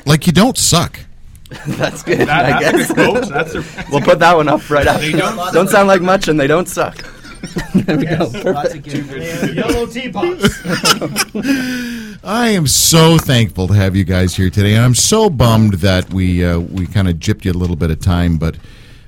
Like 0.06 0.26
you 0.26 0.32
don't 0.32 0.56
suck. 0.58 0.98
That's 1.66 2.02
good. 2.02 2.20
That- 2.20 2.52
I 2.54 2.62
that's 2.62 2.88
guess. 2.88 2.90
a 2.90 2.94
quote. 2.94 3.28
That's 3.28 3.54
a, 3.54 3.64
We'll 3.90 4.00
put 4.00 4.18
that 4.20 4.36
one 4.36 4.48
up 4.48 4.68
right 4.70 4.86
after. 4.86 5.10
don't- 5.12 5.52
don't 5.54 5.68
sound 5.68 5.88
like 5.88 6.00
much, 6.02 6.28
and 6.28 6.38
they 6.40 6.46
don't 6.46 6.68
suck. 6.68 6.96
there 7.74 7.98
we 7.98 8.06
go. 8.06 8.30
Perfect. 8.30 8.84
good. 8.84 9.04
They 9.04 9.30
have 9.30 9.54
yellow 9.54 9.86
teapots. 9.86 10.60
I 12.24 12.48
am 12.48 12.66
so 12.66 13.18
thankful 13.18 13.68
to 13.68 13.74
have 13.74 13.94
you 13.94 14.04
guys 14.04 14.34
here 14.34 14.48
today, 14.50 14.74
and 14.74 14.84
I'm 14.84 14.94
so 14.94 15.28
bummed 15.28 15.74
that 15.74 16.12
we 16.12 16.44
uh, 16.44 16.58
we 16.58 16.86
kind 16.86 17.08
of 17.08 17.16
gypped 17.16 17.44
you 17.44 17.52
a 17.52 17.54
little 17.54 17.76
bit 17.76 17.90
of 17.90 18.00
time, 18.00 18.38
but 18.38 18.56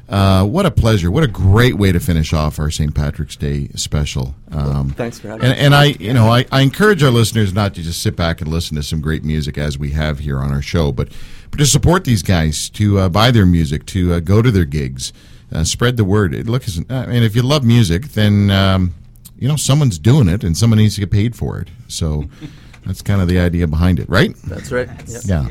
Uh, 0.09 0.45
what 0.45 0.65
a 0.65 0.71
pleasure! 0.71 1.11
What 1.11 1.25
a 1.25 1.29
great 1.29 1.75
way 1.75 1.91
to 1.91 1.99
finish 1.99 2.33
off 2.33 2.61
our 2.61 2.71
St. 2.71 2.95
Patrick's 2.95 3.35
Day 3.35 3.69
special. 3.75 4.37
Um, 4.53 4.91
thanks 4.91 5.19
for 5.19 5.29
having 5.29 5.45
and, 5.45 5.59
me. 5.59 5.65
and 5.65 5.75
I, 5.75 5.85
you 5.87 6.13
know, 6.13 6.29
I, 6.29 6.45
I 6.53 6.61
encourage 6.61 7.03
our 7.03 7.11
listeners 7.11 7.53
not 7.53 7.75
to 7.75 7.83
just 7.83 8.01
sit 8.03 8.15
back 8.15 8.41
and 8.41 8.49
listen 8.49 8.77
to 8.77 8.85
some 8.85 9.01
great 9.01 9.25
music 9.25 9.59
as 9.59 9.79
we 9.79 9.91
have 9.91 10.21
here 10.21 10.39
on 10.39 10.53
our 10.53 10.63
show, 10.63 10.93
but, 10.93 11.09
but 11.51 11.59
to 11.59 11.67
support 11.67 12.05
these 12.05 12.23
guys, 12.23 12.71
to 12.71 13.01
uh, 13.01 13.09
buy 13.09 13.33
their 13.33 13.47
music, 13.47 13.85
to 13.87 14.15
uh, 14.15 14.21
go 14.21 14.43
to 14.43 14.53
their 14.53 14.65
gigs, 14.65 15.13
uh, 15.53 15.65
spread 15.65 15.97
the 15.97 16.05
word. 16.05 16.35
It, 16.35 16.47
look, 16.47 16.63
I 16.89 17.07
mean, 17.07 17.25
if 17.25 17.35
you 17.35 17.43
love 17.43 17.65
music, 17.65 18.09
then 18.09 18.51
um, 18.51 18.95
you 19.37 19.49
know 19.49 19.57
someone's 19.57 19.99
doing 19.99 20.29
it, 20.29 20.45
and 20.45 20.57
someone 20.57 20.79
needs 20.79 20.95
to 20.95 21.01
get 21.01 21.11
paid 21.11 21.35
for 21.35 21.59
it. 21.59 21.69
So 21.89 22.27
that's 22.87 23.03
kind 23.03 23.21
of 23.21 23.27
the 23.27 23.41
idea 23.41 23.67
behind 23.67 23.99
it, 23.99 24.09
right? 24.09 24.37
That's 24.45 24.71
right. 24.71 24.89
Yep. 25.07 25.23
Yeah. 25.25 25.49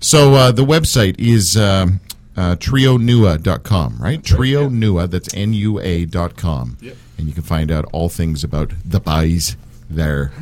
So 0.00 0.34
uh, 0.34 0.52
the 0.52 0.64
website 0.64 1.18
is 1.18 1.56
um, 1.56 2.00
uh, 2.36 2.56
trionua.com, 2.56 3.98
right? 3.98 4.22
Trio 4.22 4.68
Nua, 4.68 5.10
that's 5.10 5.32
N 5.34 5.52
U 5.52 5.80
A.com. 5.80 6.76
Yep. 6.80 6.96
And 7.18 7.26
you 7.28 7.34
can 7.34 7.42
find 7.42 7.70
out 7.70 7.84
all 7.92 8.08
things 8.08 8.42
about 8.44 8.72
the 8.84 9.00
buys 9.00 9.56
there. 9.90 10.32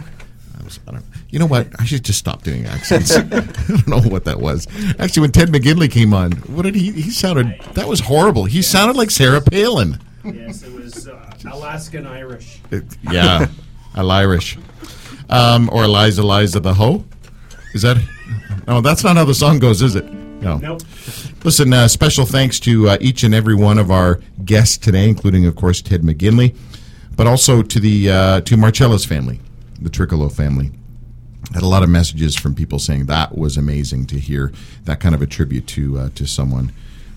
I 0.61 0.65
was, 0.65 0.79
I 0.87 0.93
don't, 0.93 1.05
you 1.31 1.39
know 1.39 1.47
what? 1.47 1.69
I 1.81 1.85
should 1.85 2.05
just 2.05 2.19
stop 2.19 2.43
doing 2.43 2.67
accents. 2.67 3.17
I 3.17 3.23
don't 3.23 3.89
know 3.89 4.01
what 4.01 4.25
that 4.27 4.41
was. 4.41 4.67
Actually, 4.99 5.23
when 5.23 5.33
Ted 5.33 5.49
McGinley 5.49 5.91
came 5.91 6.13
on, 6.15 6.33
what 6.33 6.63
did 6.63 6.75
he? 6.75 6.93
He 6.93 7.11
sounded 7.11 7.59
that 7.75 7.89
was 7.89 8.01
horrible. 8.01 8.45
He 8.45 8.63
sounded 8.63 8.97
like 8.97 9.11
Sarah 9.11 9.41
Palin. 9.41 9.99
Yes, 10.25 10.63
it 10.63 10.73
was 10.73 11.09
uh, 11.09 11.33
Alaskan 11.51 12.07
Irish. 12.07 12.61
It- 12.71 12.85
yeah, 13.11 13.47
Al 13.97 14.11
Irish, 14.11 14.59
um, 15.31 15.71
or 15.73 15.85
Eliza 15.85 16.21
Eliza 16.23 16.61
the 16.61 16.75
Hoe. 16.75 17.05
Is 17.75 17.83
that? 17.83 17.97
No, 18.67 18.81
that's 18.83 19.03
not 19.03 19.17
how 19.17 19.25
the 19.25 19.35
song 19.35 19.59
goes, 19.59 19.81
is 19.83 19.95
it? 19.97 20.05
No. 20.41 20.59
Nope. 20.59 20.83
Listen, 21.45 21.73
uh, 21.73 21.89
special 21.89 22.25
thanks 22.25 22.61
to 22.61 22.91
uh, 22.91 22.99
each 23.01 23.25
and 23.25 23.35
every 23.35 23.55
one 23.55 23.79
of 23.79 23.91
our 23.91 24.21
guests 24.45 24.77
today, 24.77 25.09
including, 25.09 25.47
of 25.47 25.57
course, 25.57 25.83
Ted 25.83 26.03
McGinley, 26.03 26.57
but 27.17 27.27
also 27.27 27.63
to 27.63 27.81
the 27.81 28.11
uh, 28.11 28.41
to 28.43 28.57
Marcella's 28.57 29.05
family, 29.05 29.41
the 29.81 29.91
Tricolo 29.91 30.31
family. 30.33 30.71
I 31.51 31.55
Had 31.55 31.63
a 31.63 31.67
lot 31.69 31.83
of 31.83 31.89
messages 31.89 32.37
from 32.37 32.55
people 32.55 32.79
saying 32.79 33.07
that 33.07 33.37
was 33.37 33.57
amazing 33.57 34.07
to 34.07 34.19
hear 34.19 34.53
that 34.85 35.01
kind 35.01 35.15
of 35.15 35.23
a 35.23 35.27
tribute 35.27 35.67
to 35.69 35.99
uh, 35.99 36.09
to 36.15 36.27
someone 36.27 36.73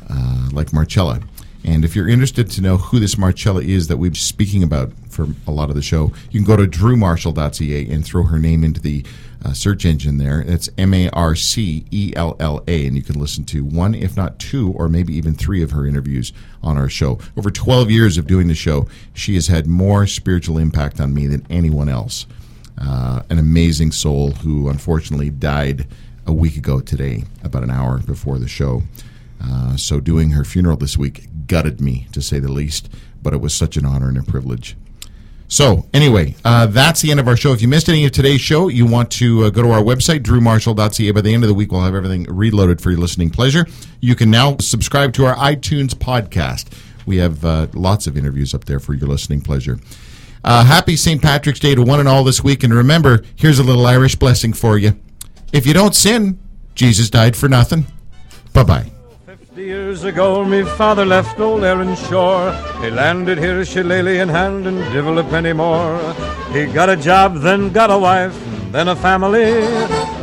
uh, 0.09 0.49
like 0.51 0.73
Marcella. 0.73 1.19
And 1.63 1.85
if 1.85 1.95
you're 1.95 2.09
interested 2.09 2.49
to 2.51 2.61
know 2.61 2.77
who 2.77 2.99
this 2.99 3.19
Marcella 3.19 3.61
is 3.61 3.87
that 3.87 3.97
we've 3.97 4.13
been 4.13 4.19
speaking 4.19 4.63
about 4.63 4.91
for 5.09 5.27
a 5.45 5.51
lot 5.51 5.69
of 5.69 5.75
the 5.75 5.81
show, 5.83 6.11
you 6.31 6.39
can 6.39 6.43
go 6.43 6.55
to 6.55 6.65
drewmarshall.ca 6.65 7.87
and 7.87 8.03
throw 8.03 8.23
her 8.23 8.39
name 8.39 8.63
into 8.63 8.81
the 8.81 9.05
uh, 9.43 9.53
search 9.53 9.85
engine 9.85 10.17
there. 10.17 10.41
It's 10.41 10.69
M 10.77 10.93
A 10.93 11.09
R 11.09 11.35
C 11.35 11.85
E 11.91 12.13
L 12.15 12.35
L 12.39 12.63
A, 12.67 12.85
and 12.85 12.95
you 12.95 13.01
can 13.01 13.19
listen 13.19 13.43
to 13.45 13.63
one, 13.63 13.95
if 13.95 14.15
not 14.15 14.39
two, 14.39 14.71
or 14.73 14.87
maybe 14.87 15.15
even 15.15 15.33
three 15.33 15.63
of 15.63 15.71
her 15.71 15.85
interviews 15.85 16.31
on 16.61 16.77
our 16.77 16.89
show. 16.89 17.19
Over 17.37 17.49
12 17.49 17.89
years 17.89 18.17
of 18.17 18.27
doing 18.27 18.47
the 18.47 18.55
show, 18.55 18.87
she 19.13 19.35
has 19.35 19.47
had 19.47 19.67
more 19.67 20.05
spiritual 20.07 20.57
impact 20.57 20.99
on 20.99 21.13
me 21.13 21.27
than 21.27 21.45
anyone 21.49 21.89
else. 21.89 22.25
Uh, 22.77 23.21
an 23.29 23.37
amazing 23.37 23.91
soul 23.91 24.31
who 24.31 24.69
unfortunately 24.69 25.29
died 25.29 25.87
a 26.25 26.33
week 26.33 26.55
ago 26.55 26.79
today, 26.79 27.23
about 27.43 27.63
an 27.63 27.69
hour 27.69 27.97
before 27.99 28.39
the 28.39 28.47
show. 28.47 28.83
Uh, 29.43 29.75
so 29.75 29.99
doing 29.99 30.31
her 30.31 30.43
funeral 30.43 30.77
this 30.77 30.97
week 30.97 31.27
gutted 31.47 31.81
me, 31.81 32.07
to 32.11 32.21
say 32.21 32.39
the 32.39 32.51
least, 32.51 32.89
but 33.21 33.33
it 33.33 33.41
was 33.41 33.53
such 33.53 33.75
an 33.75 33.85
honor 33.85 34.07
and 34.09 34.17
a 34.17 34.23
privilege. 34.23 34.75
So, 35.51 35.85
anyway, 35.93 36.33
uh, 36.45 36.67
that's 36.67 37.01
the 37.01 37.11
end 37.11 37.19
of 37.19 37.27
our 37.27 37.35
show. 37.35 37.51
If 37.51 37.61
you 37.61 37.67
missed 37.67 37.89
any 37.89 38.05
of 38.05 38.13
today's 38.13 38.39
show, 38.39 38.69
you 38.69 38.85
want 38.85 39.11
to 39.11 39.43
uh, 39.43 39.49
go 39.49 39.61
to 39.61 39.71
our 39.71 39.81
website, 39.81 40.21
drewmarshall.ca. 40.21 41.11
By 41.11 41.19
the 41.19 41.33
end 41.33 41.43
of 41.43 41.49
the 41.49 41.53
week, 41.53 41.73
we'll 41.73 41.81
have 41.81 41.93
everything 41.93 42.23
reloaded 42.23 42.79
for 42.79 42.89
your 42.89 43.01
listening 43.01 43.31
pleasure. 43.31 43.67
You 43.99 44.15
can 44.15 44.31
now 44.31 44.55
subscribe 44.61 45.11
to 45.15 45.25
our 45.25 45.35
iTunes 45.35 45.89
podcast. 45.89 46.71
We 47.05 47.17
have 47.17 47.43
uh, 47.43 47.67
lots 47.73 48.07
of 48.07 48.15
interviews 48.15 48.53
up 48.53 48.63
there 48.63 48.79
for 48.79 48.93
your 48.93 49.09
listening 49.09 49.41
pleasure. 49.41 49.77
Uh, 50.41 50.63
happy 50.63 50.95
St. 50.95 51.21
Patrick's 51.21 51.59
Day 51.59 51.75
to 51.75 51.83
one 51.83 51.99
and 51.99 52.07
all 52.07 52.23
this 52.23 52.41
week. 52.41 52.63
And 52.63 52.73
remember, 52.73 53.21
here's 53.35 53.59
a 53.59 53.63
little 53.63 53.85
Irish 53.85 54.15
blessing 54.15 54.53
for 54.53 54.77
you. 54.77 54.97
If 55.51 55.67
you 55.67 55.73
don't 55.73 55.93
sin, 55.93 56.39
Jesus 56.75 57.09
died 57.09 57.35
for 57.35 57.49
nothing. 57.49 57.87
Bye 58.53 58.63
bye. 58.63 58.91
Years 59.91 60.05
ago, 60.05 60.45
me 60.45 60.63
father 60.63 61.05
left 61.05 61.37
old 61.37 61.65
Erin 61.65 61.97
Shore. 61.97 62.53
He 62.79 62.89
landed 62.89 63.37
here, 63.37 63.59
a 63.59 63.65
shillelagh 63.65 64.21
in 64.21 64.29
hand, 64.29 64.65
and 64.65 64.77
divil 64.93 65.19
a 65.19 65.23
penny 65.25 65.51
more. 65.51 65.99
He 66.53 66.65
got 66.65 66.89
a 66.89 66.95
job, 66.95 67.35
then 67.39 67.73
got 67.73 67.91
a 67.91 67.97
wife, 67.97 68.33
and 68.53 68.73
then 68.73 68.87
a 68.87 68.95
family. 68.95 69.51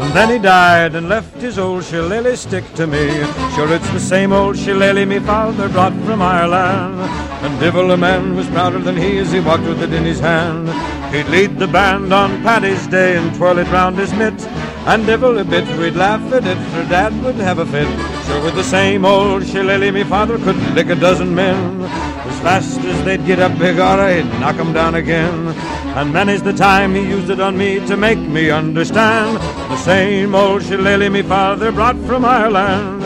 And 0.00 0.10
then 0.14 0.30
he 0.30 0.38
died 0.38 0.94
and 0.94 1.10
left 1.10 1.36
his 1.36 1.58
old 1.58 1.84
shillelagh 1.84 2.36
stick 2.36 2.64
to 2.76 2.86
me. 2.86 3.10
Sure, 3.54 3.70
it's 3.70 3.90
the 3.90 4.00
same 4.00 4.32
old 4.32 4.56
shillelagh 4.56 5.04
me 5.04 5.18
father 5.18 5.68
brought 5.68 5.92
from 6.06 6.22
Ireland. 6.22 6.98
And 7.44 7.60
divil 7.60 7.90
a 7.90 7.96
man 7.98 8.36
was 8.36 8.46
prouder 8.46 8.78
than 8.78 8.96
he 8.96 9.18
as 9.18 9.32
he 9.32 9.40
walked 9.40 9.64
with 9.64 9.82
it 9.82 9.92
in 9.92 10.04
his 10.04 10.20
hand. 10.20 10.70
He'd 11.14 11.28
lead 11.28 11.58
the 11.58 11.68
band 11.68 12.14
on 12.14 12.42
Paddy's 12.42 12.86
Day 12.86 13.18
and 13.18 13.34
twirl 13.36 13.58
it 13.58 13.68
round 13.68 13.98
his 13.98 14.14
mitt. 14.14 14.40
And 14.86 15.04
divil 15.04 15.36
a 15.36 15.44
bit 15.44 15.68
we'd 15.76 15.96
laugh 15.96 16.32
at 16.32 16.46
it, 16.46 16.56
for 16.72 16.88
Dad 16.88 17.12
would 17.22 17.34
have 17.34 17.58
a 17.58 17.66
fit. 17.66 17.86
Sure, 18.24 18.42
with 18.42 18.54
the 18.54 18.64
same 18.64 19.04
old 19.04 19.46
shillelagh, 19.46 19.57
me 19.66 20.04
father 20.04 20.38
could 20.38 20.56
lick 20.74 20.88
a 20.88 20.94
dozen 20.94 21.34
men. 21.34 21.82
As 21.82 22.40
fast 22.40 22.80
as 22.80 23.04
they'd 23.04 23.24
get 23.26 23.40
up 23.40 23.58
big 23.58 23.76
he'd 23.76 24.40
knock 24.40 24.56
'em 24.56 24.72
down 24.72 24.94
again. 24.94 25.48
And 25.96 26.12
many's 26.12 26.42
the 26.42 26.52
time 26.52 26.94
he 26.94 27.02
used 27.02 27.30
it 27.30 27.40
on 27.40 27.56
me 27.56 27.80
to 27.86 27.96
make 27.96 28.18
me 28.18 28.50
understand. 28.50 29.36
The 29.70 29.76
same 29.76 30.34
old 30.34 30.62
shillelagh 30.62 31.10
me 31.10 31.22
father 31.22 31.72
brought 31.72 31.96
from 32.06 32.24
Ireland. 32.24 33.04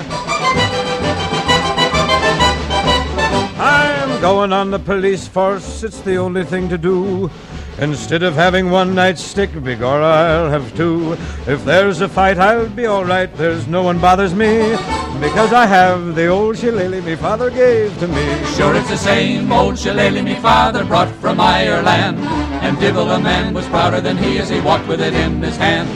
I'm 3.58 4.20
going 4.20 4.52
on 4.52 4.70
the 4.70 4.78
police 4.78 5.26
force, 5.26 5.82
it's 5.82 6.00
the 6.00 6.16
only 6.16 6.44
thing 6.44 6.68
to 6.68 6.78
do. 6.78 7.30
Instead 7.78 8.22
of 8.22 8.34
having 8.34 8.70
one 8.70 8.94
night 8.94 9.18
stick, 9.18 9.50
begor 9.50 10.02
I'll 10.02 10.50
have 10.50 10.76
two. 10.76 11.16
If 11.46 11.64
there's 11.64 12.00
a 12.00 12.08
fight, 12.08 12.38
I'll 12.38 12.68
be 12.68 12.86
alright, 12.86 13.34
there's 13.36 13.66
no 13.66 13.82
one 13.82 13.98
bothers 13.98 14.34
me. 14.34 14.76
Because 15.20 15.52
I 15.52 15.66
have 15.66 16.14
the 16.14 16.26
old 16.26 16.58
shillelagh 16.58 17.02
me 17.02 17.16
father 17.16 17.48
gave 17.48 17.96
to 18.00 18.08
me. 18.08 18.44
Sure, 18.56 18.74
it's 18.74 18.88
the 18.88 18.96
same 18.96 19.52
old 19.52 19.78
shillelagh 19.78 20.22
me 20.22 20.34
father 20.36 20.84
brought 20.84 21.08
from 21.16 21.40
Ireland. 21.40 22.18
And 22.62 22.78
divil 22.78 23.10
a 23.10 23.20
man 23.20 23.54
was 23.54 23.66
prouder 23.68 24.00
than 24.00 24.16
he 24.16 24.38
as 24.38 24.48
he 24.48 24.60
walked 24.60 24.86
with 24.86 25.00
it 25.00 25.14
in 25.14 25.42
his 25.42 25.56
hand. 25.56 25.88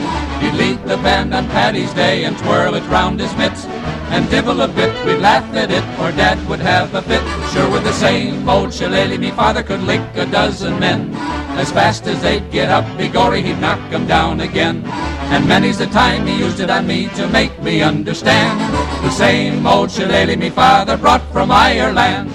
Lead 0.57 0.83
the 0.85 0.97
band 0.97 1.35
on 1.35 1.45
Paddy's 1.49 1.93
Day 1.93 2.23
and 2.23 2.35
twirl 2.39 2.73
it 2.73 2.83
round 2.89 3.19
his 3.19 3.35
mitts. 3.37 3.65
And 4.09 4.27
divil 4.27 4.61
a 4.61 4.67
bit, 4.67 4.91
we'd 5.05 5.19
laugh 5.19 5.45
at 5.53 5.69
it, 5.69 5.83
or 5.99 6.11
Dad 6.11 6.39
would 6.49 6.59
have 6.61 6.95
a 6.95 7.01
fit. 7.03 7.21
Sure, 7.53 7.69
with 7.69 7.83
the 7.83 7.93
same 7.93 8.49
old 8.49 8.73
shillelagh, 8.73 9.19
me 9.19 9.29
father 9.29 9.61
could 9.61 9.83
lick 9.83 10.01
a 10.15 10.25
dozen 10.25 10.79
men. 10.79 11.13
As 11.59 11.71
fast 11.71 12.07
as 12.07 12.21
they'd 12.23 12.49
get 12.51 12.69
up, 12.69 12.85
begory, 12.97 13.43
he'd 13.43 13.61
knock 13.61 13.79
'em 13.91 14.07
down 14.07 14.39
again. 14.39 14.83
And 15.29 15.47
many's 15.47 15.77
the 15.77 15.87
time 15.87 16.25
he 16.25 16.35
used 16.35 16.59
it 16.59 16.71
on 16.71 16.87
me 16.87 17.07
to 17.17 17.27
make 17.27 17.61
me 17.61 17.83
understand. 17.83 18.59
The 19.03 19.11
same 19.11 19.67
old 19.67 19.91
shillelagh 19.91 20.37
me 20.37 20.49
father 20.49 20.97
brought 20.97 21.21
from 21.31 21.51
Ireland. 21.51 22.31